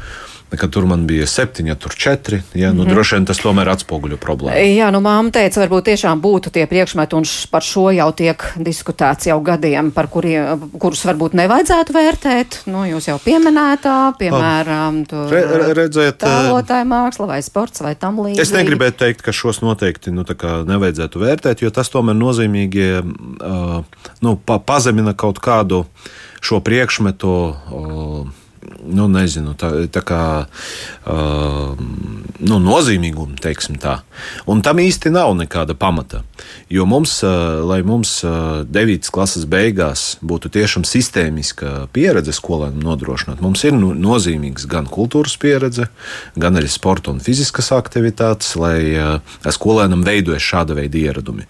[0.61, 2.43] ka tur man bija septiņi, tur četri.
[2.55, 2.93] Ja, nu, mm -hmm.
[2.93, 4.77] Droši vien tas tomēr atspoguļo problēmu.
[4.77, 9.27] Jā, nu māma teica, varbūt tiešām būtu tie priekšmeti, un par šo jau tiek diskutēts
[9.27, 12.59] jau gadiem, par kuriem, kurus varbūt nevajadzētu vērtēt.
[12.67, 18.41] Nu, jūs jau pieminētā, piemēram, tur Re, redzēt, tēlotāja māksla vai sports vai tam līdzīgi.
[18.41, 20.25] Es negribētu teikt, ka šos noteikti nu,
[20.67, 23.85] nevajadzētu vērtēt, jo tas tomēr nozīmīgi uh,
[24.21, 25.87] nu, pa, pazemina kaut kādu
[26.41, 27.55] šo priekšmetu.
[27.71, 28.42] Uh,
[28.83, 31.79] nu, nezinu, tā, tā kā uh,
[32.43, 33.99] nu, nozīmīgumu, teiksim tā.
[34.51, 36.23] Un tam īsti nav nekāda pamata.
[36.73, 39.11] Jo mums, uh, lai mums uh, 9.
[39.15, 45.89] klases beigās būtu tiešām sistēmiska pieredze skolēniem nodrošināt, mums ir nu, nozīmīgs gan kultūras pieredze,
[46.39, 51.49] gan arī sporta un fiziskas aktivitātes, lai uh, skolēnam veidojas šāda veida ieradumi.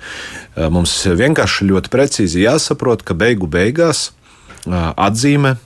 [0.56, 5.56] Uh, mums vienkārši ļoti precīzi jāsaprot, ka beigu beigās uh, atzīme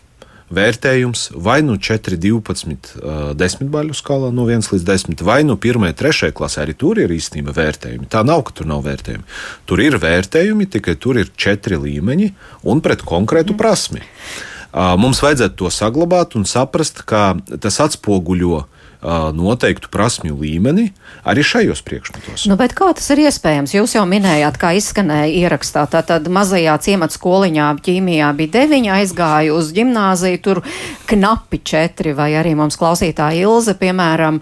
[0.55, 5.59] vērtējums vai nu 4, 12, uh, 10 baļu skalā no 1 līdz 10, vai nu
[5.59, 8.11] 1, 3 klasē arī tur ir īstenībā vērtējumi.
[8.13, 9.27] Tā nav, ka tur nav vērtējumi.
[9.67, 12.31] Tur ir vērtējumi, tikai tur ir 4 līmeņi
[12.71, 14.05] un pret konkrētu prasmi.
[14.77, 17.31] Mums vajadzētu to saglabāt un saprast, ka
[17.63, 18.67] tas atspoguļo
[19.33, 20.91] noteiktu prasmju līmeni
[21.27, 22.47] arī šajos priekšmetos.
[22.51, 23.75] Nu, kā tas ir iespējams?
[23.77, 25.87] Jūs jau minējāt, kā izskanēja ierakstā.
[25.91, 30.63] Tātad mazajā ciemata skoliņā ķīmijā bija deviņi, aizgāja uz ģimnāziju, tur
[31.11, 34.41] knapi četri, vai arī mums klausītāja Ilze, piemēram,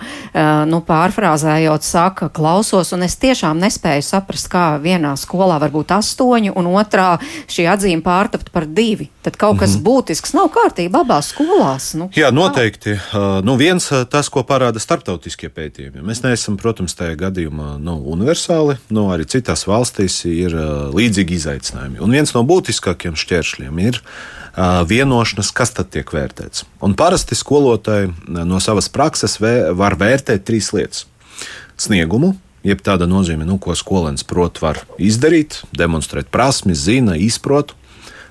[0.71, 6.55] nu, pārfrāzējot, saka, klausos, un es tiešām nespēju saprast, kā vienā skolā var būt astoņi,
[6.57, 7.15] un otrā
[7.53, 9.11] šī atzīme pārtapt par divi.
[9.25, 9.85] Tad kaut kas mm -hmm.
[9.89, 11.95] būtisks nav kārtībā abās skolās.
[11.97, 12.99] Nu, Jā, noteikti.
[13.13, 13.41] Kā?
[13.45, 16.03] Nu, viens tas, ko parāda starptautiskie pētījumi.
[16.05, 22.01] Mēs neesam, protams, tajā gadījumā nu, universāli, nu, arī citās valstīs ir uh, līdzīgi izaicinājumi.
[22.05, 26.67] Un viens no būtiskākiem šķēršļiem ir uh, vienošanās, kas tad tiek vērtēts.
[26.85, 31.07] Un parasti skolotāji no savas prakses vē, var vērtēt trīs lietas-
[31.87, 32.37] sniegumu.
[32.65, 37.75] Jeb tāda nozīme, nu, ko skolēns prot, var izdarīt, demonstrēt prasmes, zina, izprot.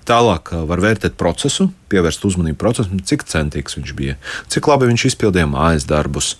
[0.03, 4.17] Tālāk var vērtēt procesu, pievērst uzmanību procesam, cik centīgs viņš bija,
[4.51, 6.33] cik labi viņš izpildīja mājas darbus,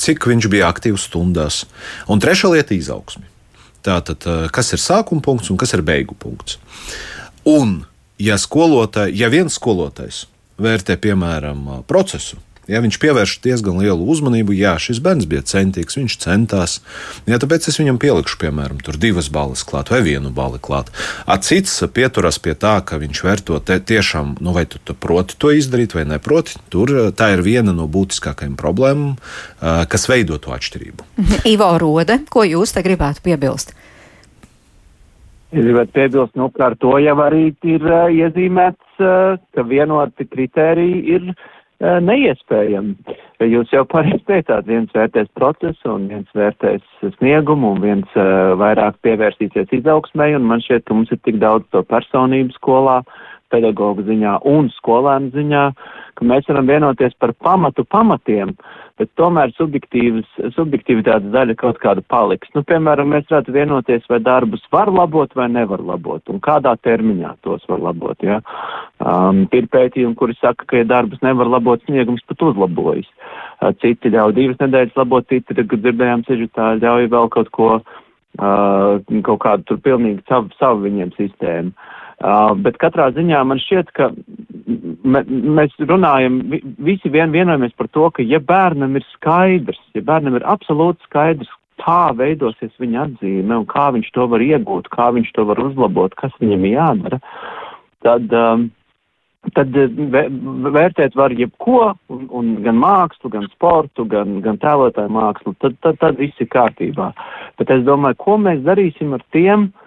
[0.00, 1.64] cik viņš bija aktīvs stundās.
[2.06, 3.26] Un trešā lieta- izaugsme.
[3.84, 6.56] Tātad, kas ir sākuma punkts un kas ir beigu punkts.
[7.44, 7.84] Un,
[8.18, 8.38] ja,
[9.12, 10.24] ja viens skolotājs
[10.56, 12.38] vērtē, piemēram, procesu,
[12.70, 16.78] Ja viņš pievērš diezgan lielu uzmanību, jā, šis bērns bija centīgs, viņš centās.
[17.28, 20.88] Jā, tāpēc es viņam pielikšu, piemēram, divas balvas klāt vai vienu balvu klāt.
[21.44, 25.96] Cits pieturas pie tā, ka viņš vērto tiešām, nu, vai tu, tu proti to izdarīt
[25.96, 26.56] vai neproti.
[26.72, 29.16] Tur tā ir viena no būtiskākajām problēmām,
[29.60, 31.10] kas veido to atšķirību.
[31.54, 33.74] Ivo Rode, ko jūs te gribētu piebilst?
[35.54, 40.26] Es gribētu piebilst, nu, ka ar to jau arī ir uh, iezīmēts, uh, ka vienoti
[40.26, 41.44] kriteriji ir uh,
[41.80, 42.94] neiespējami.
[43.44, 46.84] Jūs jau pareizi teicāt, viens vērtēs procesu un viens vērtēs
[47.18, 51.66] sniegumu un viens uh, vairāk pievērsīsies izaugsmai, un man šķiet, ka mums ir tik daudz
[51.74, 53.00] to personību skolā,
[53.52, 55.64] pedagoģu ziņā un skolēnu ziņā,
[56.14, 58.54] ka mēs varam vienoties par pamatu pamatiem,
[58.98, 62.50] bet tomēr subjektivitātes daļa kaut kāda paliks.
[62.54, 67.34] Nu, piemēram, mēs varētu vienoties, vai darbus var labot vai nevar labot, un kādā termiņā
[67.46, 68.22] tos var labot.
[68.22, 68.40] Ja?
[69.02, 73.10] Um, ir pētījumi, kuri saka, ka, ja darbus nevar labot, sniegums pat uzlabojas.
[73.58, 77.72] Uh, citi ļauj divas nedēļas labot, citi, kad dzirdējām ceļu, tā ļauj vēl kaut ko,
[77.82, 81.74] uh, kaut kādu tur pilnīgi savu, savu viņiem sistēmu.
[81.74, 82.00] Uh,
[82.64, 84.10] bet katrā ziņā man šķiet, ka
[85.04, 86.38] mēs runājam,
[86.84, 91.50] visi vien vienojamies par to, ka ja bērnam ir skaidrs, ja bērnam ir absolūti skaidrs,
[91.82, 96.14] kā veidosies viņa atzīme un kā viņš to var iegūt, kā viņš to var uzlabot,
[96.16, 97.20] kas viņam jādara,
[98.06, 98.68] tad, um,
[99.58, 99.76] tad
[100.78, 106.00] vērtēt var jebko, un, un gan mākslu, gan sportu, gan, gan tēlotāju mākslu, tad, tad,
[106.00, 107.10] tad viss ir kārtībā.
[107.60, 109.83] Bet es domāju, ko mēs darīsim ar tiem, uh,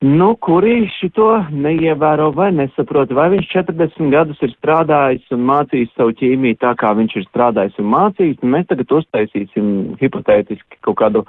[0.00, 6.14] Nu, kuri šito neievēro vai nesaprot, vai viņš 40 gadus ir strādājis un mācījis savu
[6.16, 9.66] ķīmiju tā, kā viņš ir strādājis un mācījis, un mēs tagad uztaisīsim
[10.00, 11.24] hipotētiski kaut kādu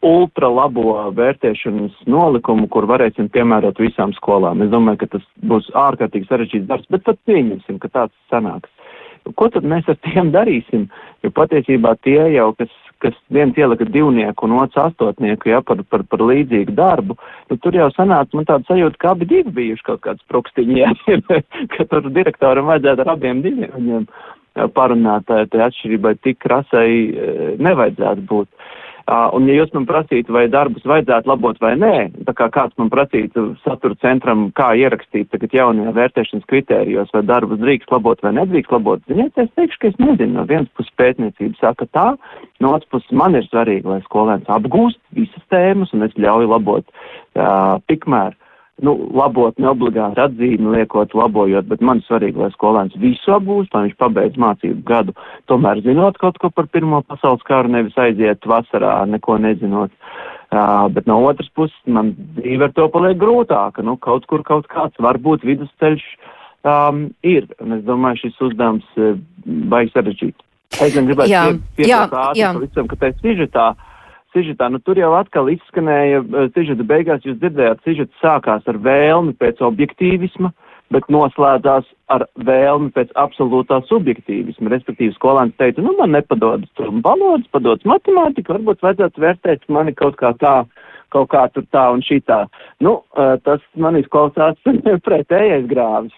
[0.00, 4.64] ultra labo vērtēšanas nolikumu, kur varēsim piemērot visām skolām.
[4.64, 8.72] Es domāju, ka tas būs ārkārtīgi sarežģīts darbs, bet pat pieņemsim, ka tāds sanāks.
[9.36, 10.88] Ko tad mēs ar tiem darīsim?
[11.20, 12.72] Jo patiesībā tie jau, kas
[13.06, 17.18] kas viens ielika divnieku un otrs astotnieku, ja, par, par, par līdzīgu darbu,
[17.50, 20.92] nu, tur jau sanāca man tāda sajūta, ka abi divi bijuši kaut kāds prokstiņi, ja,
[21.76, 24.08] ka tur direktoram vajadzētu ar abiem diviem viņiem
[24.76, 26.90] parunāt, tai atšķirībai tik krasai
[27.60, 28.48] nevajadzētu būt.
[28.48, 31.94] Uh, un, ja jūs man prasītu, vai darbus vajadzētu labot vai nē,
[32.26, 37.60] tā kā kāds man prasītu satura centram, kā ierakstīt tagad jaunajā vērtēšanas kritērijos, vai darbus
[37.62, 40.32] drīkst labot vai nedrīkst labot, ziniet, es teikšu, ka es nezinu.
[40.36, 42.08] No vienas puses pētniecība saka tā,
[42.60, 46.86] no otras puses man ir svarīgi, lai skolēns apgūst visas tēmas, un es ļauju labot
[46.90, 48.34] uh, tikmēr
[48.84, 53.96] nu, labot neobligāti atzīmi, liekot, labojot, bet man svarīgi, lai skolēns visu apgūst, lai viņš
[54.02, 55.14] pabeidz mācību gadu,
[55.50, 59.94] tomēr zinot kaut ko par Pirmo pasaules karu, nevis aiziet vasarā, neko nezinot.
[60.46, 63.82] Uh, bet no otras puses, man dzīve ar to paliek grūtāka.
[63.82, 66.04] Nu, kaut kur kaut kāds varbūt vidusceļš
[66.62, 69.16] um, ir, un es domāju, šis uzdevums uh,
[69.72, 70.38] baigs sarežģīt.
[70.78, 73.66] Es gan gribētu pie, pie tā ātri, pavisam, ka tā ir sižetā.
[73.74, 73.85] Uh,
[74.36, 79.36] sižetā, nu tur jau atkal izskanēja eh, sižeta beigās, jūs dzirdējāt, sižets sākās ar vēlmi
[79.40, 80.52] pēc objektīvisma,
[80.94, 84.70] bet noslēdzās ar vēlmi pēc absolūtā subjektīvisma.
[84.70, 90.18] Respektīvi, skolēns teica, nu man nepadodas tur valodas, padodas matemātika, varbūt vajadzētu vērtēt mani kaut
[90.20, 90.60] kā tā,
[91.14, 92.44] kaut kā tur tā un šitā.
[92.84, 94.60] Nu, eh, tas man izklausās
[95.08, 96.14] pretējais grāvis.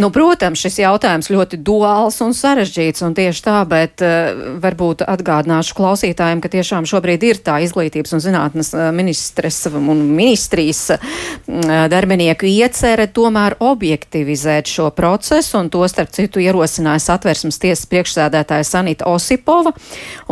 [0.00, 5.76] Nu, protams, šis jautājums ļoti duāls un sarežģīts, un tieši tā, bet uh, varbūt atgādināšu
[5.78, 11.14] klausītājiem, ka tiešām šobrīd ir tā izglītības un zinātnes uh, ministres un ministrijas uh,
[11.92, 19.06] darbinieku iecerē tomēr objektivizēt šo procesu, un to starp citu ierosināja satversmes tiesas priekšsēdētāja Sanita
[19.10, 19.70] Osipova,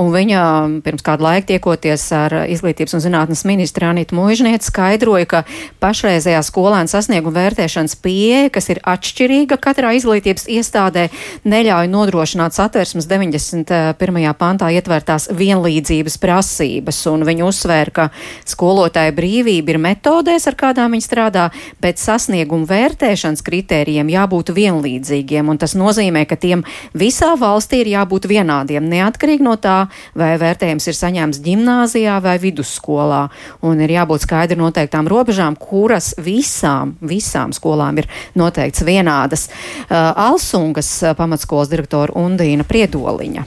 [0.03, 0.43] un viņa
[0.83, 5.45] pirms kādu laiku tiekoties ar izglītības un zinātnes ministri Anitu Muižnieci skaidroja, ka
[5.79, 11.09] pašreizējā skolēna sasnieguma vērtēšanas pieeja, kas ir atšķirīga, atšķirīga katrā izglītības iestādē,
[11.45, 14.33] neļauj nodrošināt satversmes 91.
[14.39, 18.07] pantā ietvērtās vienlīdzības prasības, un viņi uzsvēra, ka
[18.49, 21.51] skolotāja brīvība ir metodēs, ar kādām viņi strādā,
[21.83, 26.65] bet sasniegumu vērtēšanas kritērijiem jābūt vienlīdzīgiem, un tas nozīmē, ka tiem
[26.97, 33.27] visā valstī ir jābūt vienādiem, neatkarīgi no tā, vai vērtējums ir saņēmts ģimnāzijā vai vidusskolā,
[33.61, 39.49] un ir jābūt skaidri noteiktām robežām, kuras visām, visām skolām ir noteikts vienā vienādas.
[39.91, 43.45] Uh, Alsungas uh, pamatskolas direktora Undīna Priedoliņa.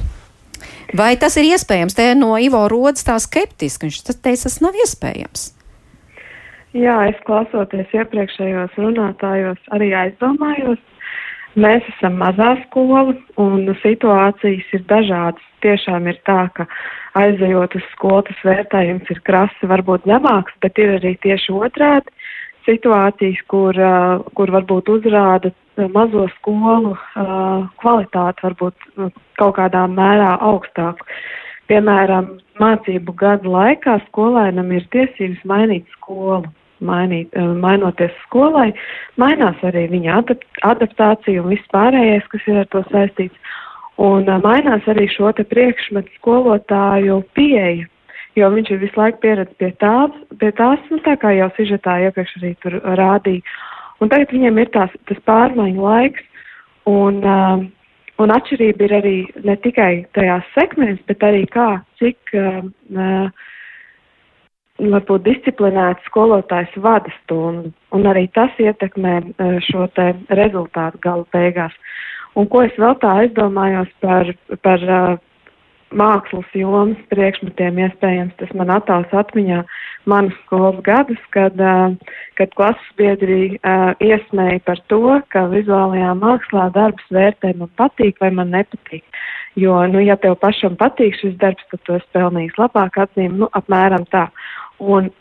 [0.97, 1.95] Vai tas ir iespējams?
[1.95, 3.87] Te no Ivo rodas tā skeptiski.
[3.87, 5.51] Viņš teica, tas nav iespējams.
[6.75, 10.79] Jā, es klausoties iepriekšējos runātājos, arī aizdomājos.
[11.59, 15.47] Mēs esam mazā skola un situācijas ir dažādas.
[15.61, 16.65] Tiešām ir tā, ka
[17.19, 22.09] aizejot uz skolu, tas vērtējums ir krasi, varbūt zemāks, bet ir arī tieši otrādi
[22.67, 23.77] situācijas, kur,
[24.37, 25.51] kur varbūt uzrāda
[25.93, 26.95] mazo skolu
[27.81, 28.87] kvalitāti, varbūt
[29.39, 31.07] kaut kādā mērā augstāku.
[31.71, 36.49] Piemēram, mācību gadu laikā skolēnam ir tiesības mainīt skolu.
[36.81, 38.71] Mainīt, mainoties skolai,
[39.21, 40.15] mainās arī viņa
[40.65, 43.51] adaptācija un viss pārējais, kas ir ar to saistīts.
[44.01, 47.85] Un mainās arī šo priekšmetu skolotāju pieeja
[48.39, 51.97] jo viņš ir visu laiku pieredzējis pie tās, pie tās, nu, tā kā jau sižetā
[52.07, 53.43] iepriekš arī tur rādīja.
[54.01, 56.25] Un tagad viņiem ir tās, tas pārmaiņu laiks,
[56.89, 57.63] un, uh,
[58.23, 59.15] un atšķirība ir arī
[59.45, 61.69] ne tikai tajās sekmēs, bet arī kā,
[62.01, 63.29] cik uh,
[64.81, 69.19] varbūt disciplinēts skolotājs vada stundu, un arī tas ietekmē
[69.67, 71.75] šo te rezultātu galu beigās.
[72.39, 74.31] Un ko es vēl tā aizdomājos par,
[74.63, 74.85] par
[75.97, 79.61] mākslas jomas priekšmetiem iespējams tas man attēls atmiņā
[80.09, 81.57] manas skolas gadus, kad,
[82.39, 83.57] kad klases biedri
[84.01, 89.03] iesmēja par to, ka vizuālajā mākslā darbs vērtē man patīk vai man nepatīk.
[89.59, 93.51] Jo, nu, ja tev pašam patīk šis darbs, tad tu esi pelnījis labāk atzīmi, nu,
[93.57, 94.29] apmēram tā.
[94.79, 95.11] Un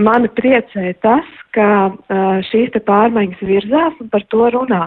[0.00, 4.86] mani priecēja tas, ka uh, šīs pārmaiņas virzās un par to runā.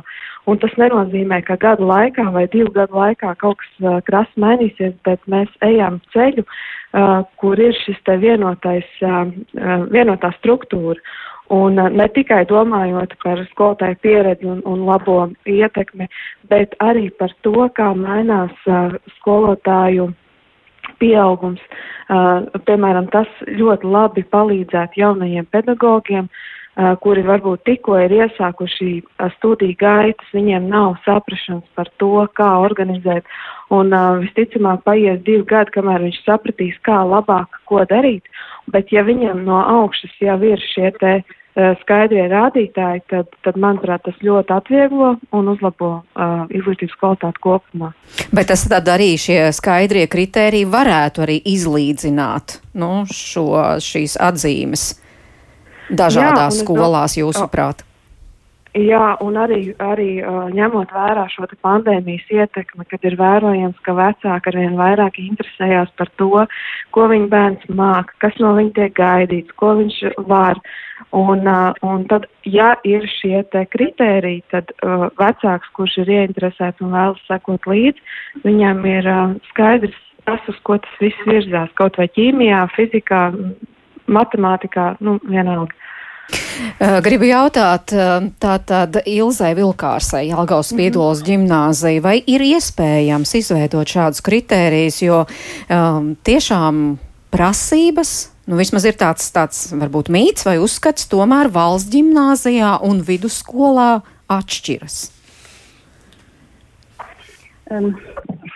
[0.49, 4.95] Un tas nenozīmē, ka gadu laikā vai divu gadu laikā kaut kas uh, krasi mainīsies,
[5.05, 9.29] bet mēs ejam ceļu, uh, kur ir šis vienotais, uh,
[9.93, 10.99] vienotā struktūra.
[11.53, 16.07] Un ne tikai domājot par skolotāju pieredzi un, un labo ietekmi,
[16.49, 18.55] bet arī par to, kā mainās
[19.19, 20.09] skolotāju
[21.01, 21.62] pieaugums.
[22.05, 28.89] Uh, piemēram, tas ļoti labi palīdzētu jaunajiem pedagogiem, uh, kuri varbūt tikko ir iesākuši
[29.38, 33.25] studiju gaitas, viņiem nav saprašanas par to, kā organizēt.
[33.73, 38.29] Un uh, visticamāk paies divi gadi, kamēr viņš sapratīs, kā labāk, ko darīt.
[38.69, 41.15] Bet ja viņam no augšas jau ir šie te
[41.56, 47.93] skaidrie rādītāji, tad, tad, manuprāt, tas ļoti atvieglo un uzlabo uh, izglītības kvalitāti kopumā.
[48.35, 53.47] Bet tas tad arī šie skaidrie kritēriji varētu arī izlīdzināt nu, šo,
[53.79, 54.87] šīs atzīmes
[55.95, 57.85] dažādās Jā, skolās, jūsuprāt?
[58.76, 64.52] Jā, un arī, arī uh, ņemot vērā šo pandēmijas ietekmi, kad ir vērojams, ka vecāki
[64.52, 66.44] arvien vairāk interesējās par to,
[66.92, 70.60] ko viņa bērns māk, kas no viņa tiek gaidīts, ko viņš var.
[71.15, 76.84] Un, uh, un tad, ja ir šie te kritēriji, tad uh, vecāks, kurš ir ieinteresēts
[76.84, 78.04] un vēlas sekot līdzi,
[78.44, 83.30] viņam ir uh, skaidrs tas, uz ko tas viss virzās, kaut vai ķīmijā, fizikā,
[84.12, 85.85] matemātikā, nu, vienalga.
[86.30, 91.23] Eh, gribu jautāt, eh, tātad Ilzai Vilkārsai, Jelgavas mm -hmm.
[91.28, 95.26] ģimnāzija, vai ir iespējams izveidot šādus kritērijus, jo
[95.69, 96.98] um, tiešām
[97.32, 104.02] prasības, nu vismaz ir tāds, tāds varbūt mīts vai uzskats, tomēr valsts ģimnāzijā un vidusskolā
[104.28, 105.14] atšķiras?
[107.73, 107.95] Um,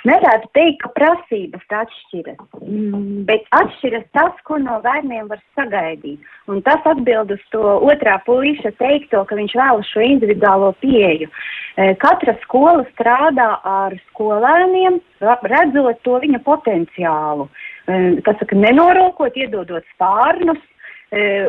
[0.06, 6.22] nevarētu teikt, ka prasības atšķiras, mm, bet atšķiras tas, ko no bērniem var sagaidīt.
[6.52, 11.30] Un tas atbild uz to otrā puiša teikto, ka viņš vēlas šo individuālo pieeju.
[11.30, 17.50] E, katra skola strādā ar skolēniem, redzot to viņa potenciālu.
[17.90, 20.62] E, kas saka, nenorokot, iedodot spārnus,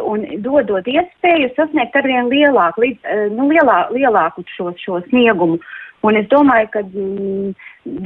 [0.08, 5.58] un dodot iespēju sasniegt arvien lielāku, līdz, nu, lielā, lielāku šo, šo sniegumu.
[6.06, 7.50] Un es domāju, ka mm,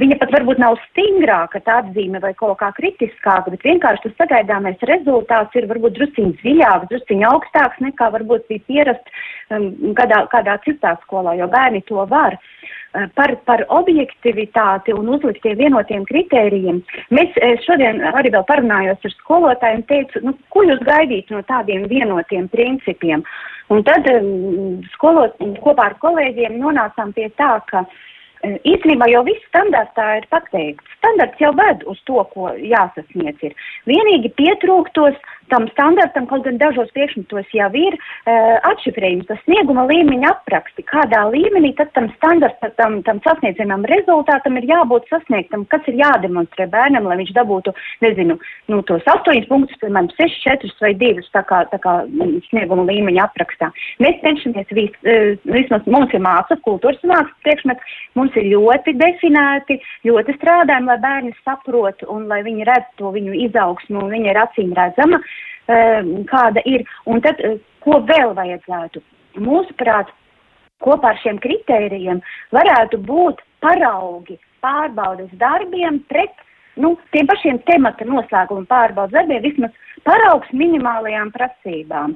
[0.01, 4.83] viņa pat varbūt nav stingrāka tā atzīme vai kaut kā kritiskāka, bet vienkārši tas sagaidāmais
[4.89, 9.13] rezultāts ir varbūt drusciņš dziļāks, drusciņš augstāks nekā varbūt bija pierast
[9.55, 12.35] um, kādā, kādā citā skolā, jo bērni to var.
[12.35, 12.84] Uh,
[13.15, 16.81] par, par objektivitāti un uzliktiem vienotiem kritērijiem.
[17.15, 21.87] Mēs eh, šodien arī vēl parunājos ar skolotājiem, teicu, nu, ko jūs gaidītu no tādiem
[21.91, 23.25] vienotiem principiem.
[23.73, 28.03] Un tad um, skolot, kopā ar kolēģiem nonācām pie tā, ka uh,
[28.43, 30.97] īstenībā jau viss standartā ir pateikts.
[30.99, 33.55] Standarts jau ved uz to, ko jāsasniedz ir.
[33.89, 35.17] Vienīgi pietrūktos
[35.51, 41.21] tam standartam, kaut gan dažos priekšmetos jau ir uh, atšifrējums, tas snieguma līmeņa apraksti, kādā
[41.31, 47.19] līmenī tad tam standartam, tam, sasniedzamam rezultātam ir jābūt sasniegtam, kas ir jādemonstrē bērnam, lai
[47.21, 47.73] viņš dabūtu,
[48.05, 48.37] nezinu,
[48.71, 52.87] nu, tos astoņus punktus, piemēram, seši, četrus vai divus, tā kā, tā kā mm, snieguma
[52.89, 53.71] līmeņa aprakstā.
[54.03, 59.79] Mēs cenšamies vis, uh, vismaz, mums ir mācas, kultūras mācas priekšmets, mums ir ļoti definēti,
[60.09, 64.41] ļoti strādājam, lai bērni saprot un lai viņi redz to viņu izaugsmu, un viņa ir
[64.41, 65.21] acīm redzama.
[65.65, 66.85] Ehm, kāda ir.
[67.09, 69.01] Un tad, eh, ko vēl vajadzētu?
[69.41, 70.11] Mūsuprāt,
[70.85, 72.21] kopā ar šiem kritērijiem
[72.53, 76.33] varētu būt paraugi pārbaudes darbiem pret
[76.75, 79.71] nu, tiem pašiem temata noslēguma pārbaudas darbiem, vismaz
[80.03, 82.13] paraugs minimālajām prasībām.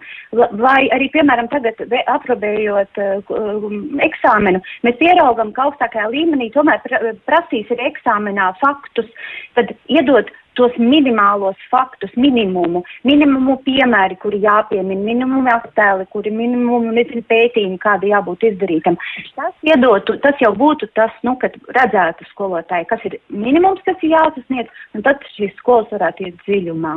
[0.59, 1.80] Vai arī, piemēram, tagad
[2.11, 3.70] aprobējot uh,
[4.05, 6.84] eksāmenu, mēs ieraugam, ka augstākajā līmenī tomēr
[7.26, 9.07] prasīs arī eksāmenā faktus,
[9.55, 10.30] tad iedot
[10.60, 18.12] tos minimālos faktus, minimumu, minimumu piemēri, kuri jāpiemina, minimumu attēli, kuri minimumu, nezinu, pētījumi, kāda
[18.12, 18.99] jābūt izdarītam.
[19.38, 24.18] Tas iedotu, tas jau būtu tas, nu, kad redzētu skolotāji, kas ir minimums, kas ir
[24.18, 26.95] jāsasniedz, un tad šīs skolas varētu iet dziļumā.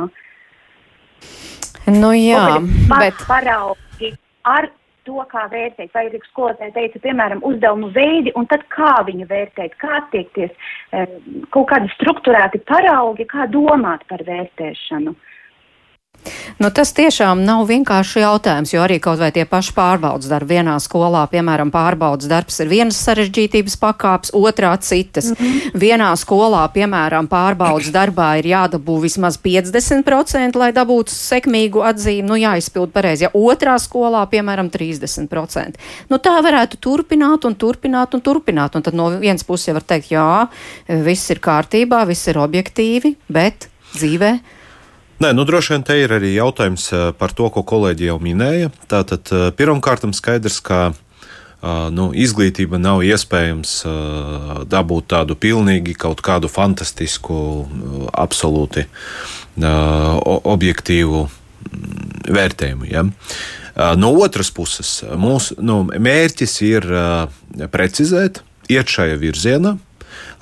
[1.93, 2.45] Nu jā,
[2.91, 3.25] bet.
[3.27, 4.13] Paraugi
[4.47, 4.69] ar
[5.07, 5.91] to, kā vērtēt.
[5.95, 10.51] Vai arī skolotāji teica, piemēram, uzdevumu veidi, un tad kā viņu vērtēt, kā attiekties,
[10.91, 11.17] eh,
[11.55, 15.15] kaut kādi struktūrēti paraugi, kā domāt par vērtēšanu.
[16.61, 20.75] Nu, tas tiešām nav vienkārši jautājums, jo arī kaut vai tie paši pārbaudas darbi vienā
[20.83, 25.31] skolā, piemēram, pārbaudas darbs ir vienas sarežģītības pakāps, otrā citas.
[25.31, 25.81] Mm -hmm.
[25.83, 32.91] Vienā skolā, piemēram, pārbaudas darbā ir jādabū vismaz 50%, lai dabūtu sekmīgu atzīmi, nu jāizpild
[32.93, 35.73] pareizi, ja otrā skolā, piemēram, 30%.
[36.09, 39.83] Nu, tā varētu turpināt un turpināt un turpināt, un tad no vienas puses jau var
[39.83, 40.47] teikt, jā,
[40.87, 44.39] viss ir kārtībā, viss ir objektīvi, bet dzīvē
[45.23, 48.73] Nē, nu, droši vien te ir arī jautājums eh, par to, ko kolēģi jau minēja.
[48.91, 53.71] Tātad eh, pirmkārt, skaidrs, ka eh, nu, izglītība nav iespējams
[54.67, 57.37] dabūt tādu pilnīgi kaut kādu fantastisku,
[58.11, 58.83] absolūti
[59.63, 62.91] objektīvu mm, vērtējumu.
[62.91, 63.07] Ja?
[63.95, 66.89] No otras puses, mūsu nu, mērķis ir
[67.71, 69.77] precizēt, iet šajā virzienā,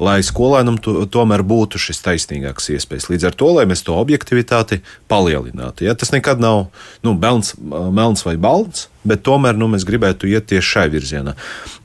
[0.01, 3.09] lai skolēnam to, tomēr būtu šis taisnīgāks iespējas.
[3.11, 4.81] Līdz ar to, lai mēs to objektivitāti
[5.11, 5.85] palielinātu.
[5.85, 5.93] Ja?
[5.97, 6.71] Tas nekad nav
[7.05, 11.35] nu, melns, melns vai balts, bet tomēr nu, mēs gribētu iet tieši šai virzienā.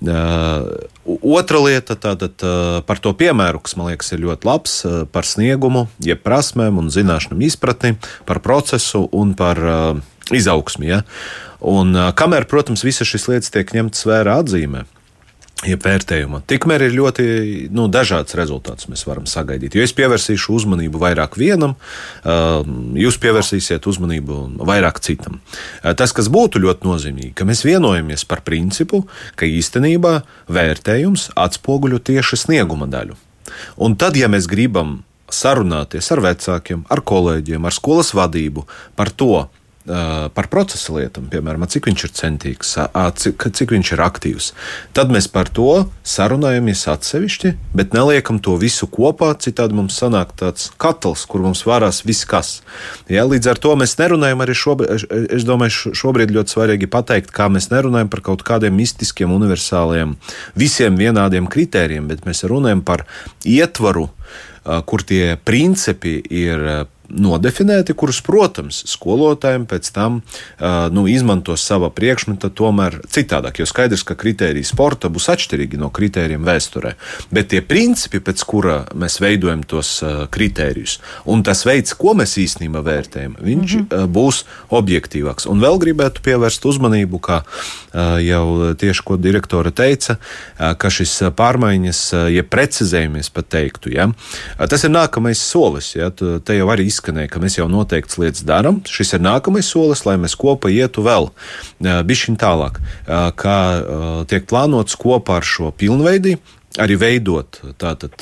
[0.01, 0.89] Uh,
[1.21, 2.41] otra lieta tātad,
[2.89, 4.81] par to piemēru, kas man liekas ir ļoti labs,
[5.13, 7.97] par sniegumu, jeb prasmēm un zināšanām izpratni,
[8.29, 9.61] par procesu un par
[10.35, 10.89] izaugsmi.
[10.89, 11.03] Ja?
[11.61, 14.85] Un, kamēr, protams, visas šīs lietas tiek ņemtas vērā atzīmē,
[15.65, 16.43] Ja vērtējuma.
[16.45, 17.25] Tikmēr ir ļoti
[17.73, 19.73] nu, dažāds rezultāts mēs varam sagaidīt.
[19.73, 21.73] Jo es pievērsīšu uzmanību vairāk vienam,
[23.01, 24.37] jūs pievērsīsiet uzmanību
[24.69, 25.41] vairāk citam.
[25.97, 30.19] Tas, kas būtu ļoti nozīmīgi, ka mēs vienojamies par principu, ka īstenībā
[30.53, 33.17] vērtējums atspoguļo tieši snieguma daļu.
[33.81, 34.99] Un tad, ja mēs gribam
[35.33, 39.47] sarunāties ar vecākiem, ar kolēģiem, ar skolas vadību par to,
[39.87, 42.73] par procesa lietām, piemēram, cik viņš ir centīgs,
[43.23, 44.49] cik, cik viņš ir aktīvs.
[44.97, 49.31] Tad mēs par to sarunājamies atsevišķi, bet neliekam to visu kopā.
[49.39, 52.61] Citādi mums sanāk tāds katls, kur mums varās viss kas.
[53.13, 55.07] Ja, līdz ar to mēs nerunājam arī šobrīd,
[55.39, 60.17] es domāju, šobrīd ļoti svarīgi pateikt, kā mēs nerunājam par kaut kādiem mistiskiem, universāliem,
[60.59, 63.07] visiem vienādiem kritērijiem, bet mēs runājam par
[63.47, 64.09] ietvaru,
[64.67, 70.21] kur tie principi ir nodefinēti, kurus, protams, skolotājiem pēc tam
[70.93, 73.61] nu, izmantos savā priekšmetā tomēr citādāk.
[73.61, 76.95] Jo skaidrs, ka kritēriji sporta būs atšķirīgi no kritērijiem vēsturē.
[77.35, 79.99] Bet tie principi, pēc kura mēs veidojam tos
[80.35, 80.99] kritērijus,
[81.31, 84.13] un tas veids, ko mēs īstenībā vērtējam, viņš mm -hmm.
[84.13, 85.49] būs objektīvāks.
[85.51, 87.43] Un vēl gribētu pievērst uzmanību, kā
[88.23, 90.19] jau tieši ko direktore teica,
[90.57, 92.01] ka šis pārmaiņas,
[92.35, 94.11] ja precizējamies pat teiktu, ja,
[94.59, 95.95] tas ir nākamais solis.
[95.97, 98.81] Ja, te jau arī izskanēja, ka mēs jau noteikts lietas darām.
[98.89, 101.31] Šis ir nākamais solis, lai mēs kopā ietu vēl
[101.85, 102.81] bišķiņ tālāk,
[103.39, 103.59] kā
[104.33, 106.39] tiek plānots kopā ar šo pilnveidi
[106.77, 108.21] arī veidot tātad,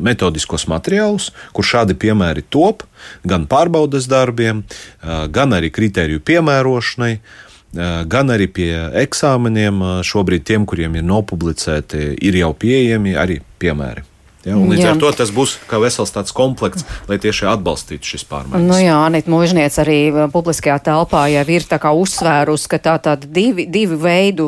[0.00, 2.86] metodiskos materiālus, kur šādi piemēri top
[3.28, 4.64] gan pārbaudas darbiem,
[5.04, 7.14] gan arī kritēriju piemērošanai.
[8.10, 14.09] Gan arī pie eksāmeniem, šobrīd tiem, kuriem ir nopublicēti, ir jau pieejami arī piemēri.
[14.40, 14.92] Ja, līdz jā.
[14.94, 18.70] ar to tas būs kā vesels tāds komplekts, lai tieši atbalstītu šis pārmaiņas.
[18.70, 22.94] Nu jā, Anita Mūžniec arī uh, publiskajā telpā jau ir tā kā uzsvērus, ka tā
[23.04, 24.46] tad divi, divi veidu,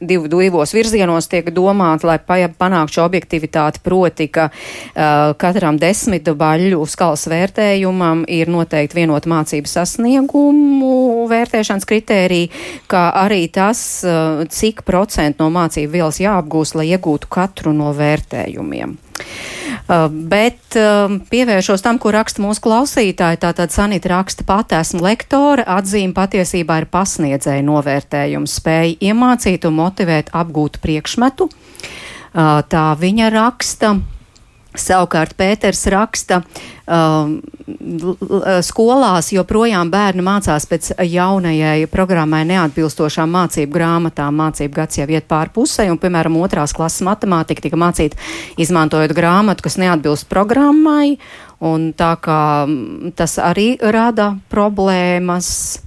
[0.00, 6.82] divi divos virzienos tiek domāt, lai panāktu šo objektivitāti, proti, ka uh, katram desmit baļu
[6.90, 12.50] skalas vērtējumam ir noteikti vienot mācību sasniegumu vērtēšanas kritērija,
[12.90, 18.98] kā arī tas, uh, cik procentu no mācību vielas jāapgūst, lai iegūtu katru no vērtējumiem.
[19.82, 23.40] Uh, bet um, pievēršos tam, ko raksta mūsu klausītāji.
[23.42, 30.32] Tātad Sanita raksta pat esmu lektore, atzīme patiesībā ir pasniedzēja novērtējums, spēja iemācīt un motivēt
[30.36, 31.48] apgūt priekšmetu.
[32.32, 33.96] Uh, tā viņa raksta.
[34.72, 36.38] Savukārt Pēters raksta,
[36.88, 37.34] um,
[38.64, 44.40] skolās joprojām bērni mācās pēc jaunajai programmai neatbilstošām mācību grāmatām.
[44.40, 48.16] Mācību gads jau iet pār pusē, un, piemēram, otrās klases matemātika tika mācīta
[48.56, 51.18] izmantojot grāmatu, kas neatbilst programmai,
[51.60, 52.42] un tā kā
[53.18, 55.82] tas arī rada problēmas.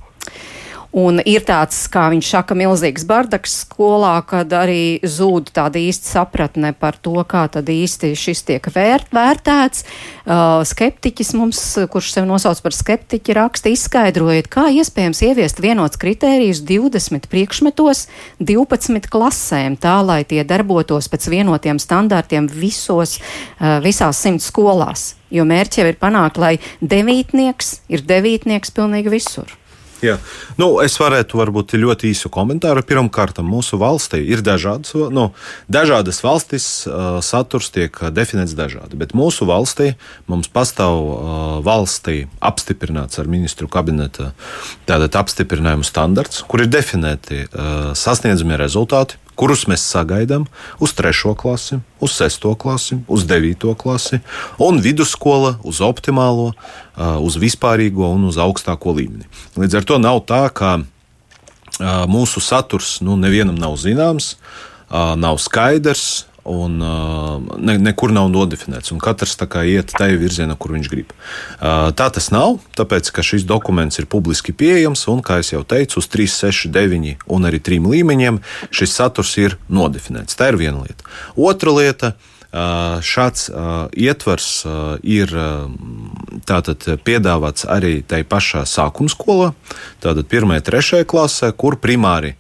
[0.96, 6.70] Un ir tāds, kā viņš saka, milzīgs bardaks skolā, kad arī zūd tāda īsta sapratne
[6.72, 9.84] par to, kā tad īsti šis tiek vērt, vērtēts.
[10.24, 11.60] Uh, skeptiķis mums,
[11.92, 18.06] kurš sev nosauc par skeptiķi, raksta izskaidrojiet, kā iespējams ieviest vienots kritērijus 20 priekšmetos
[18.40, 25.18] 12 klasēm, tā lai tie darbotos pēc vienotiem standārtiem visos, uh, visās simt skolās.
[25.28, 29.58] Jo mērķi jau ir panākt, lai devītnieks ir devītnieks pilnīgi visur.
[30.06, 30.16] Jā.
[30.60, 32.84] Nu, es varētu varbūt ļoti īsu komentāru.
[32.86, 35.28] Pirmkārt, mūsu valstī ir dažādas, nu,
[35.72, 39.00] dažādas valstis, uh, saturs tiek definēts dažādi.
[39.00, 39.94] Bet mūsu valstī
[40.32, 44.32] mums pastāv uh, valstī apstiprināts ar ministru kabineta
[44.88, 50.48] apstiprinājumu standarts, kur ir definēti uh, sasniedzamie rezultāti kurus mēs sagaidām
[50.80, 51.36] uz 3.
[51.40, 52.48] klasi, uz 6.
[52.60, 53.68] klasi, uz 9.
[53.80, 54.22] klasi,
[54.60, 56.54] un vidusskola uz optimālo,
[56.96, 59.28] uz vispārīgo un uz augstāko līmeni.
[59.60, 60.78] Līdz ar to nav tā, ka
[62.08, 64.36] mūsu saturs nu, nevienam nav zināms,
[64.92, 68.94] nav skaidrs un uh, ne, nekur nav nodefinēts.
[69.02, 69.34] Katrs
[69.66, 71.14] iet tajā virzienā, kur viņš grib.
[71.58, 76.00] Uh, tā tas nav, tāpēc ka šis dokuments ir publiski pieejams un, kā jau teicu,
[76.00, 78.40] uz 3, 6, 9 un arī 3 līmeņiem
[78.70, 80.38] šis saturs ir nodefinēts.
[80.38, 81.10] Tā ir viena lieta.
[81.36, 82.16] Otra lieta.
[82.56, 85.28] Uh, šāds uh, ietvers uh, ir
[86.48, 89.50] tātad, piedāvāts arī tai pašā sākuma skolā,
[90.00, 90.48] tātad 1.
[90.48, 91.02] un 3.
[91.04, 92.38] klasē, kur primāri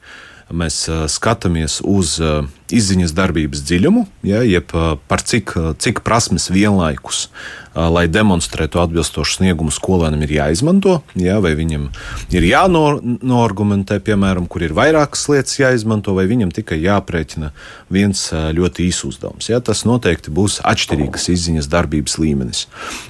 [0.55, 4.71] mēs skatāmies uz uh, izziņas darbības dziļumu, ja, jeb
[5.09, 7.27] par cik, cik prasmes vienlaikus,
[7.75, 11.89] lai demonstrētu atbilstošu sniegumu skolēnam, ir jāizmanto, ja, vai viņam
[12.33, 17.51] ir jānoargumentē, piemēram, kur ir vairākas lietas jāizmanto, vai viņam tikai jāprēķina
[17.93, 19.49] viens ļoti īss uzdevums.
[19.51, 19.59] Ja.
[19.65, 22.65] Tas noteikti būs atšķirīgas izziņas darbības līmenis.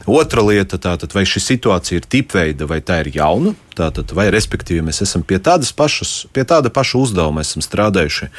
[0.09, 4.85] Otra lieta tātad, vai šī situācija ir tipveida vai tā ir jauna, Tātad, vai respektīvi
[4.87, 5.35] mēs esam pie,
[5.75, 8.29] pašas, pie tāda paša uzdevuma strādājuši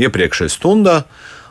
[0.00, 1.04] iepriekšējā stundā,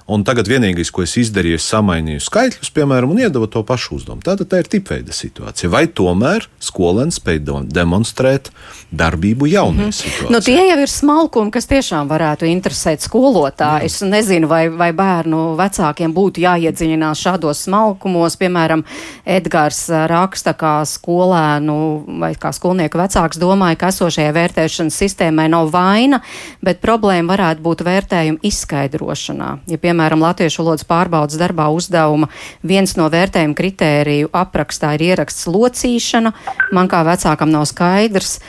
[0.05, 4.21] Un tagad vienīgais, ko es izdarīju, es samainīju skaitļus, piemēram, un iedavu to pašu uzdevumu.
[4.21, 5.65] Tātad tā ir tipveida situācija.
[5.73, 7.39] Vai tomēr skolēns spēj
[7.73, 8.51] demonstrēt
[8.93, 10.29] darbību jaunajā mm situācijā?
[10.29, 13.87] Nu, tie jau ir smalkumi, kas tiešām varētu interesēt skolotāju.
[13.89, 18.37] Es nezinu, vai, vai bērnu vecākiem būtu jāiedziļinās šādos smalkumos.
[18.37, 18.85] Piemēram,
[19.25, 21.79] Edgars raksta, kā skolēnu
[22.21, 26.21] vai kā skolnieku vecāks domāja, ka esošajai vērtēšanas sistēmai nav vaina,
[26.61, 29.51] bet problēma varētu būt vērtējuma izskaidrošanā.
[29.65, 32.27] Ja, piemēram, latviešu valodas pārbaudas darbā uzdevuma
[32.63, 36.33] viens no vērtējuma kritēriju aprakstā ir ieraksts locīšana.
[36.75, 38.39] Man kā vecākam nav skaidrs,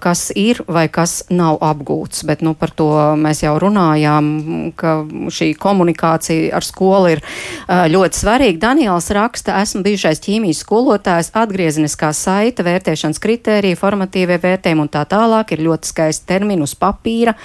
[0.00, 4.96] kas ir vai kas nav apgūts, bet nu, par to mēs jau runājām, ka
[5.30, 7.22] šī komunikācija ar skolu ir
[7.68, 8.58] ļoti svarīga.
[8.66, 15.54] Daniels raksta, esmu bijušais ķīmijas skolotājs, atgriezeniskā saita, vērtēšanas kritērija, formatīvie vērtējumi un tā tālāk
[15.54, 17.36] ir ļoti skaisti termini uz papīra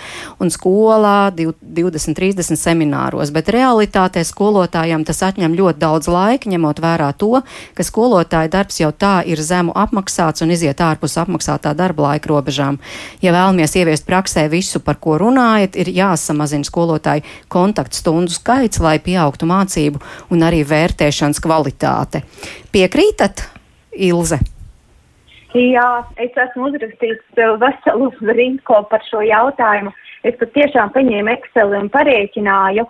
[0.41, 7.11] un skolā 20, 30 semināros bet realitātē skolotājiem tas atņem ļoti daudz laika, ņemot vērā
[7.19, 7.41] to,
[7.75, 12.79] ka skolotāja darbs jau tā ir zemu apmaksāts un iziet ārpus apmaksātā darba laika robežām.
[13.23, 19.49] Ja vēlamies ieviest praksē visu, par ko runājat, ir jāsamazina skolotāju kontaktstundu skaits, lai pieaugtu
[19.49, 22.23] mācību un arī vērtēšanas kvalitāte.
[22.71, 23.47] Piekrītat,
[23.95, 24.39] Ilze?
[25.55, 27.21] Jā, es esmu uzrakstījis
[27.61, 28.09] veselu
[28.39, 29.93] rinko par šo jautājumu.
[30.25, 32.87] Es pat tiešām paņēmu Excel un parēķināju,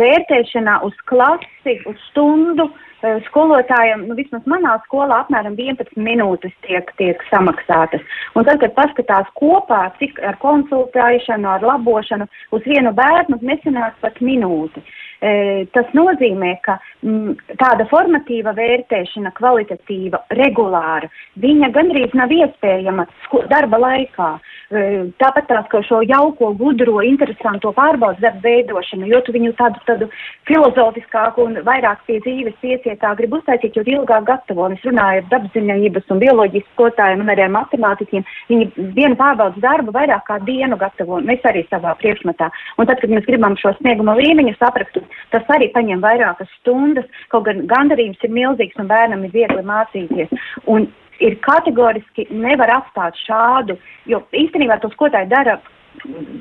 [0.00, 2.78] vērtēšanā uz klasi, uz stundu uh,
[3.26, 8.04] skolotājiem, nu vismaz manā skolā apmēram 11 minūtes tiek, tiek samaksātas.
[8.36, 14.20] Un tad, kad paskatās kopā, cik ar konsultēšanu, ar labošanu, uz vienu bērnu nesanāk pat
[14.24, 14.84] minūti.
[14.84, 21.10] Uh, tas nozīmē, ka m, tāda formatīva vērtēšana, kvalitatīva, regulāra,
[21.40, 23.06] viņa gandrīz nav iespējama
[23.50, 24.30] darba laikā.
[24.70, 30.06] Tāpat tās, ka šo jauko, gudro, interesanto pārbaudas darbu veidošanu, jo tu viņu tādu, tādu
[30.46, 34.68] filozofiskāku un vairāk pie dzīves piesietā grib uztaisīt, jo ilgāk gatavo.
[34.68, 38.28] Un es runāju ar dabasziņojības un bioloģijas skotājiem un arī ar matemātiķiem.
[38.52, 41.18] Viņi vienu pārbaudas darbu vairāk kā dienu gatavo.
[41.26, 42.52] Mēs arī savā priekšmetā.
[42.78, 45.02] Un tad, kad mēs gribam šo snieguma līmeņu saprast,
[45.34, 50.32] tas arī paņem vairākas stundas, kaut gan gandarījums ir milzīgs un bērnam ir viegli mācīties.
[50.70, 50.88] Un
[51.20, 53.76] ir kategoriski nevar atstāt šādu,
[54.08, 55.58] jo īstenībā to skolotāji dara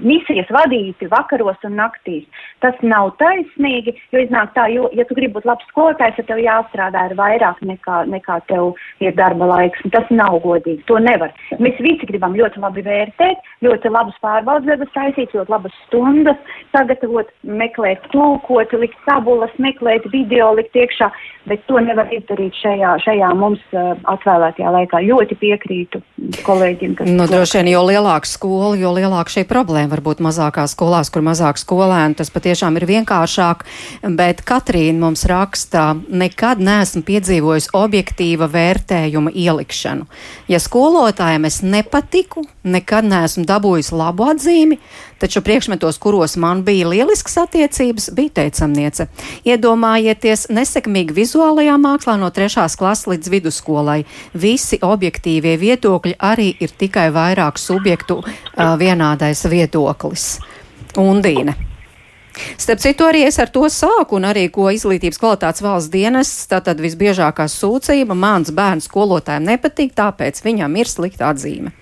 [0.06, 2.26] misijas vadīti vakaros un naktīs.
[2.64, 6.42] Tas nav taisnīgi, jo iznāk tā, jo, ja tu gribi būt labs skolotājs, tad tev
[6.44, 9.84] jāstrādā ar vairāk nekā, nekā tev ir darba laiks.
[9.94, 11.34] Tas nav godīgi, to nevar.
[11.60, 16.40] Mēs visi gribam ļoti labi vērtēt, ļoti labus pārbaudas darbus taisīt, ļoti labas stundas
[16.74, 21.10] sagatavot, meklēt tulkot, likt tabulas, meklēt video, likt iekšā,
[21.50, 25.02] bet to nevar izdarīt šajā, šajā mums uh, atvēlētajā laikā.
[25.10, 26.02] Ļoti piekrītu
[26.46, 26.98] kolēģiem.
[27.10, 31.60] Nu, droši vien, jo lielāka skola, jo lielāka šī problēma varbūt mazākās skolās, kur mazāk
[31.60, 33.66] skolēnu, tas patiešām ir vienkāršāk,
[34.20, 40.08] bet Katrīna mums raksta, nekad neesmu piedzīvojis objektīva vērtējuma ielikšanu.
[40.52, 44.80] Ja skolotājiem es nepatiku, nekad neesmu dabūjis labu atzīmi,
[45.20, 49.10] taču priekšmetos, kuros man bija lielisks attiecības, bija teicamniece.
[49.48, 54.00] Iedomājieties nesekmīgi vizuālajā mākslā no trešās klases līdz vidusskolai.
[54.34, 58.32] Visi objektīvie viedokļi arī ir tikai vairāk subjektu uh,
[58.80, 60.40] vienādais viedoklis.
[61.00, 61.56] Undīne.
[62.60, 66.80] Starp citu, arī es ar to sāku, un arī ko izglītības kvalitātes valsts dienas, tātad
[66.82, 71.74] visbiežākā sūdzība, mans bērns skolotājiem nepatīk, tāpēc viņam ir slikta atzīme.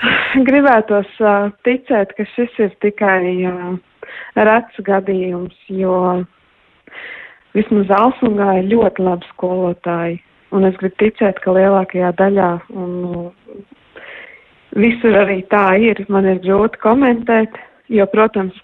[0.48, 3.74] Gribētos uh, ticēt, ka šis ir tikai uh,
[4.38, 5.96] rets gadījums, jo
[7.56, 10.20] vismaz Alsungā ir ļoti labi skolotāji,
[10.54, 13.30] un es gribu ticēt, ka lielākajā daļā, un
[14.76, 17.56] visur arī tā ir, man ir grūti komentēt,
[17.90, 18.54] jo, protams,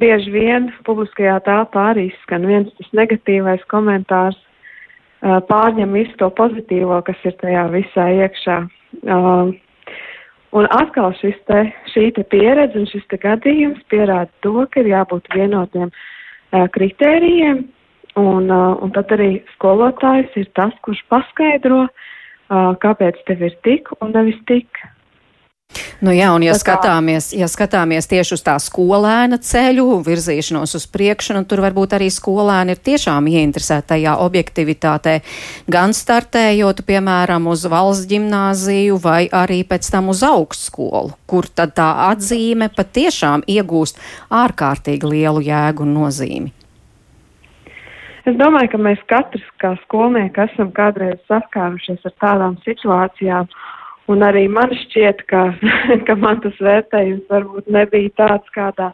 [0.00, 4.38] bieži vien publiskajā telpā arī skan viens tas negatīvais komentārs,
[5.20, 8.60] pārņem visu to pozitīvo, kas ir tajā visā iekšā.
[10.50, 11.60] Un atkal te,
[11.92, 15.92] šī te pieredze un šis gadījums pierāda to, ka ir jābūt vienotiem
[16.74, 17.68] kritērijiem,
[18.18, 21.84] un, un tad arī skolotājs ir tas, kurš paskaidro,
[22.50, 24.66] kāpēc tev ir tik un nevis tik.
[26.00, 31.36] Nu jā, un ja skatāmies, ja skatāmies tieši uz tā skolēna ceļu, virzīšanos uz priekšu,
[31.36, 35.18] nu tur varbūt arī skolēni ir tiešām ieinteresēti tajā objektivitātē,
[35.70, 41.90] gan startējot, piemēram, uz valsts ģimnāziju vai arī pēc tam uz augstskolu, kur tad tā
[42.10, 44.00] atzīme patiešām iegūst
[44.32, 46.56] ārkārtīgi lielu jēgu un nozīmi.
[48.28, 53.48] Es domāju, ka mēs katrs kā skolnieki esam kādreiz saskārušies ar tādām situācijām,
[54.10, 55.50] Un arī man šķiet, ka,
[56.06, 58.90] ka man tas vērtējums varbūt nebija tāds, kādā,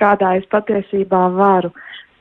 [0.00, 1.72] kādā es patiesībā varu.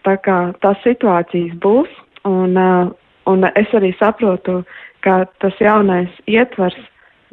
[0.08, 1.92] Tā kā tās situācijas būs,
[2.30, 2.92] un, uh,
[3.28, 4.62] un es arī saprotu,
[5.04, 6.78] ka tas jaunais ietvars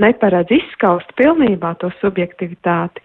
[0.03, 3.03] neparedz izskaust pilnībā to subjektivitāti,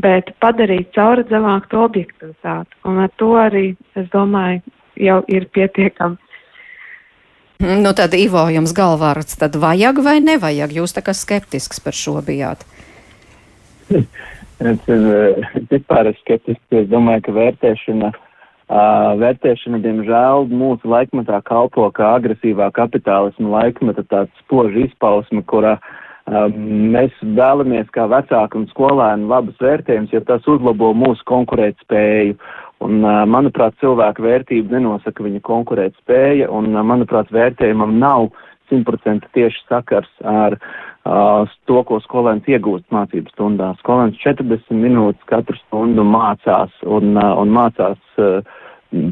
[0.00, 2.78] bet padarīt caurredzamāku to objektivitāti.
[2.88, 4.62] Un ar to arī, es domāju,
[4.96, 6.16] jau ir pietiekami.
[7.62, 10.72] Nu, tad Ivo jums galvārds, tad vajag vai nevajag?
[10.80, 12.64] Jūs tā kā skeptisks par šo bijāt.
[13.92, 16.64] es eh, vispār esmu skeptisks.
[16.74, 24.42] Es domāju, ka vērtēšana, uh, vērtēšana, diemžēl, mūsu laikmetā kalpo kā agresīvā kapitālisma laikmeta tāds
[24.42, 25.76] spoža izpausme, kurā
[26.26, 32.36] mēs vēlamies kā vecāki un skolēni labus vērtējumus, jo tas uzlabo mūsu konkurētspēju.
[32.82, 38.30] Un, manuprāt, cilvēka vērtība nenosaka viņa konkurēt spēja, un, manuprāt, vērtējumam nav
[38.72, 43.72] 100% tieši sakars ar uh, to, ko skolēns iegūst mācību stundā.
[43.82, 48.40] Skolēns 40 minūtes katru stundu mācās un, uh, un mācās uh,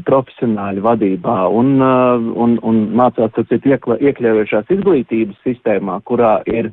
[0.05, 6.69] profesionāļu vadībā un, un, un mācās, ir iekļaujošās izglītības sistēmā, kurā ir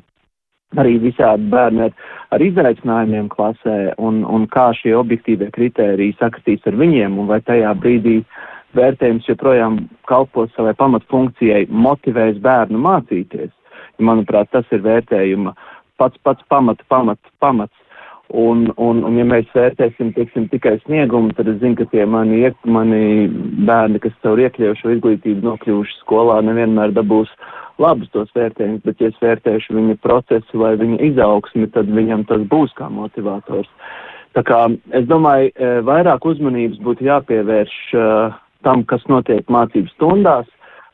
[0.77, 1.95] arī visādi bērni ar,
[2.35, 7.73] ar izaicinājumiem klasē un, un kā šie objektīvie kritēriji sakastīs ar viņiem un vai tajā
[7.81, 8.19] brīdī
[8.77, 13.49] vērtējums joprojām kalpos savai pamatfunkcijai, motivēs bērnu mācīties.
[13.99, 15.55] Manuprāt, tas ir vērtējuma
[15.99, 17.75] pats pats pamats, pamats, pamats.
[18.29, 22.43] Un, un, un ja mēs vērtēsim, teiksim, tikai sniegumu, tad es zinu, ka tie mani,
[22.45, 23.25] iek, mani
[23.65, 27.31] bērni, kas caur iekļaujušo izglītību nokļuvuši skolā, nevienmēr dabūs
[27.81, 32.45] labus tos vērtējumus, bet ja es vērtēšu viņa procesu vai viņa izaugsmi, tad viņam tas
[32.51, 33.69] būs kā motivators.
[34.37, 34.59] Tā kā
[34.93, 40.47] es domāju, e, vairāk uzmanības būtu jāpievērš uh, tam, kas notiek mācību stundās,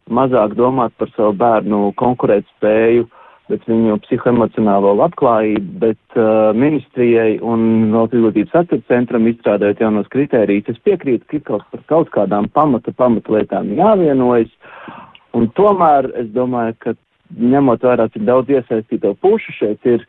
[0.07, 3.07] mazāk domāt par savu bērnu konkurētspēju,
[3.49, 10.71] bet viņu psihoemocionālo labklājību, bet uh, ministrijai un valsts izglītības atceres centram izstrādājot jaunos kritērijus.
[10.73, 14.49] Es piekrītu, ka kaut par kaut kādām pamata, pamata lietām jāvienojas,
[15.35, 16.95] Un tomēr es domāju, ka
[17.35, 20.05] ņemot vērā, cik daudz iesaistīto pušu šeit ir,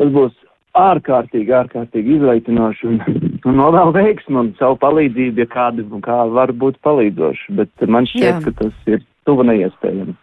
[0.00, 0.34] tas būs
[0.78, 3.00] ārkārtīgi, ārkārtīgi izlaicinoši un,
[3.44, 7.56] un novēl veiksmu un savu palīdzību, ja kādi kā var būt palīdzoši.
[7.58, 8.38] Bet man šķiet, Jā.
[8.46, 10.16] ka tas ir tuvu neiespējami.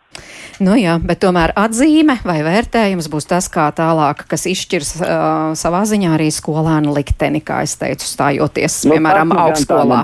[0.60, 5.14] Nu jā, bet tomēr atzīme vai vērtējums būs tas, kā tālāk, kas izšķirs uh,
[5.60, 10.02] savā ziņā arī skolēnu likteni, kā es teicu, stājoties, nu, piemēram, augstskolā.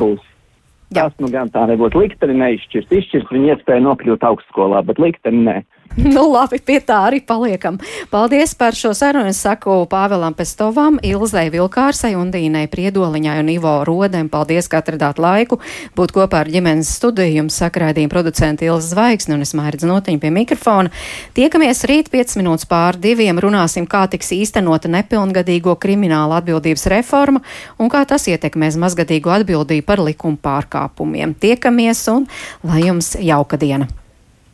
[0.93, 2.03] Tas nu gan tā nebūtu.
[2.03, 2.91] Likteni neizšķirs.
[2.93, 5.55] Izšķirs viņa iespēja nokļūt augstskolā, bet likteni nē.
[6.15, 7.77] Nu, labi, pie tā arī paliekam.
[8.11, 9.31] Paldies par šo sarunu.
[9.31, 14.27] Es saku Pāvēlam Pestovam, Ilzai Vilkārsai un Dīnai Priedoliņai un Ivo Rodem.
[14.31, 15.61] Paldies, ka atradāt laiku
[15.95, 17.39] būt kopā ar ģimenes studiju.
[17.39, 20.91] Jums sakraidījuma producenti Ilza Zvaigzne un es mērķis notiņu pie mikrofona.
[21.37, 23.39] Tiekamies rīt 5 minūtes pār diviem.
[23.39, 27.43] Runāsim, kā tiks īstenota nepilngadīgo krimināla atbildības reforma
[27.79, 31.37] un kā tas ietekmēs mazgadīgo atbildību par likuma pārkāpumiem.
[31.39, 32.27] Tiekamies un
[32.67, 33.87] lai jums jauka diena!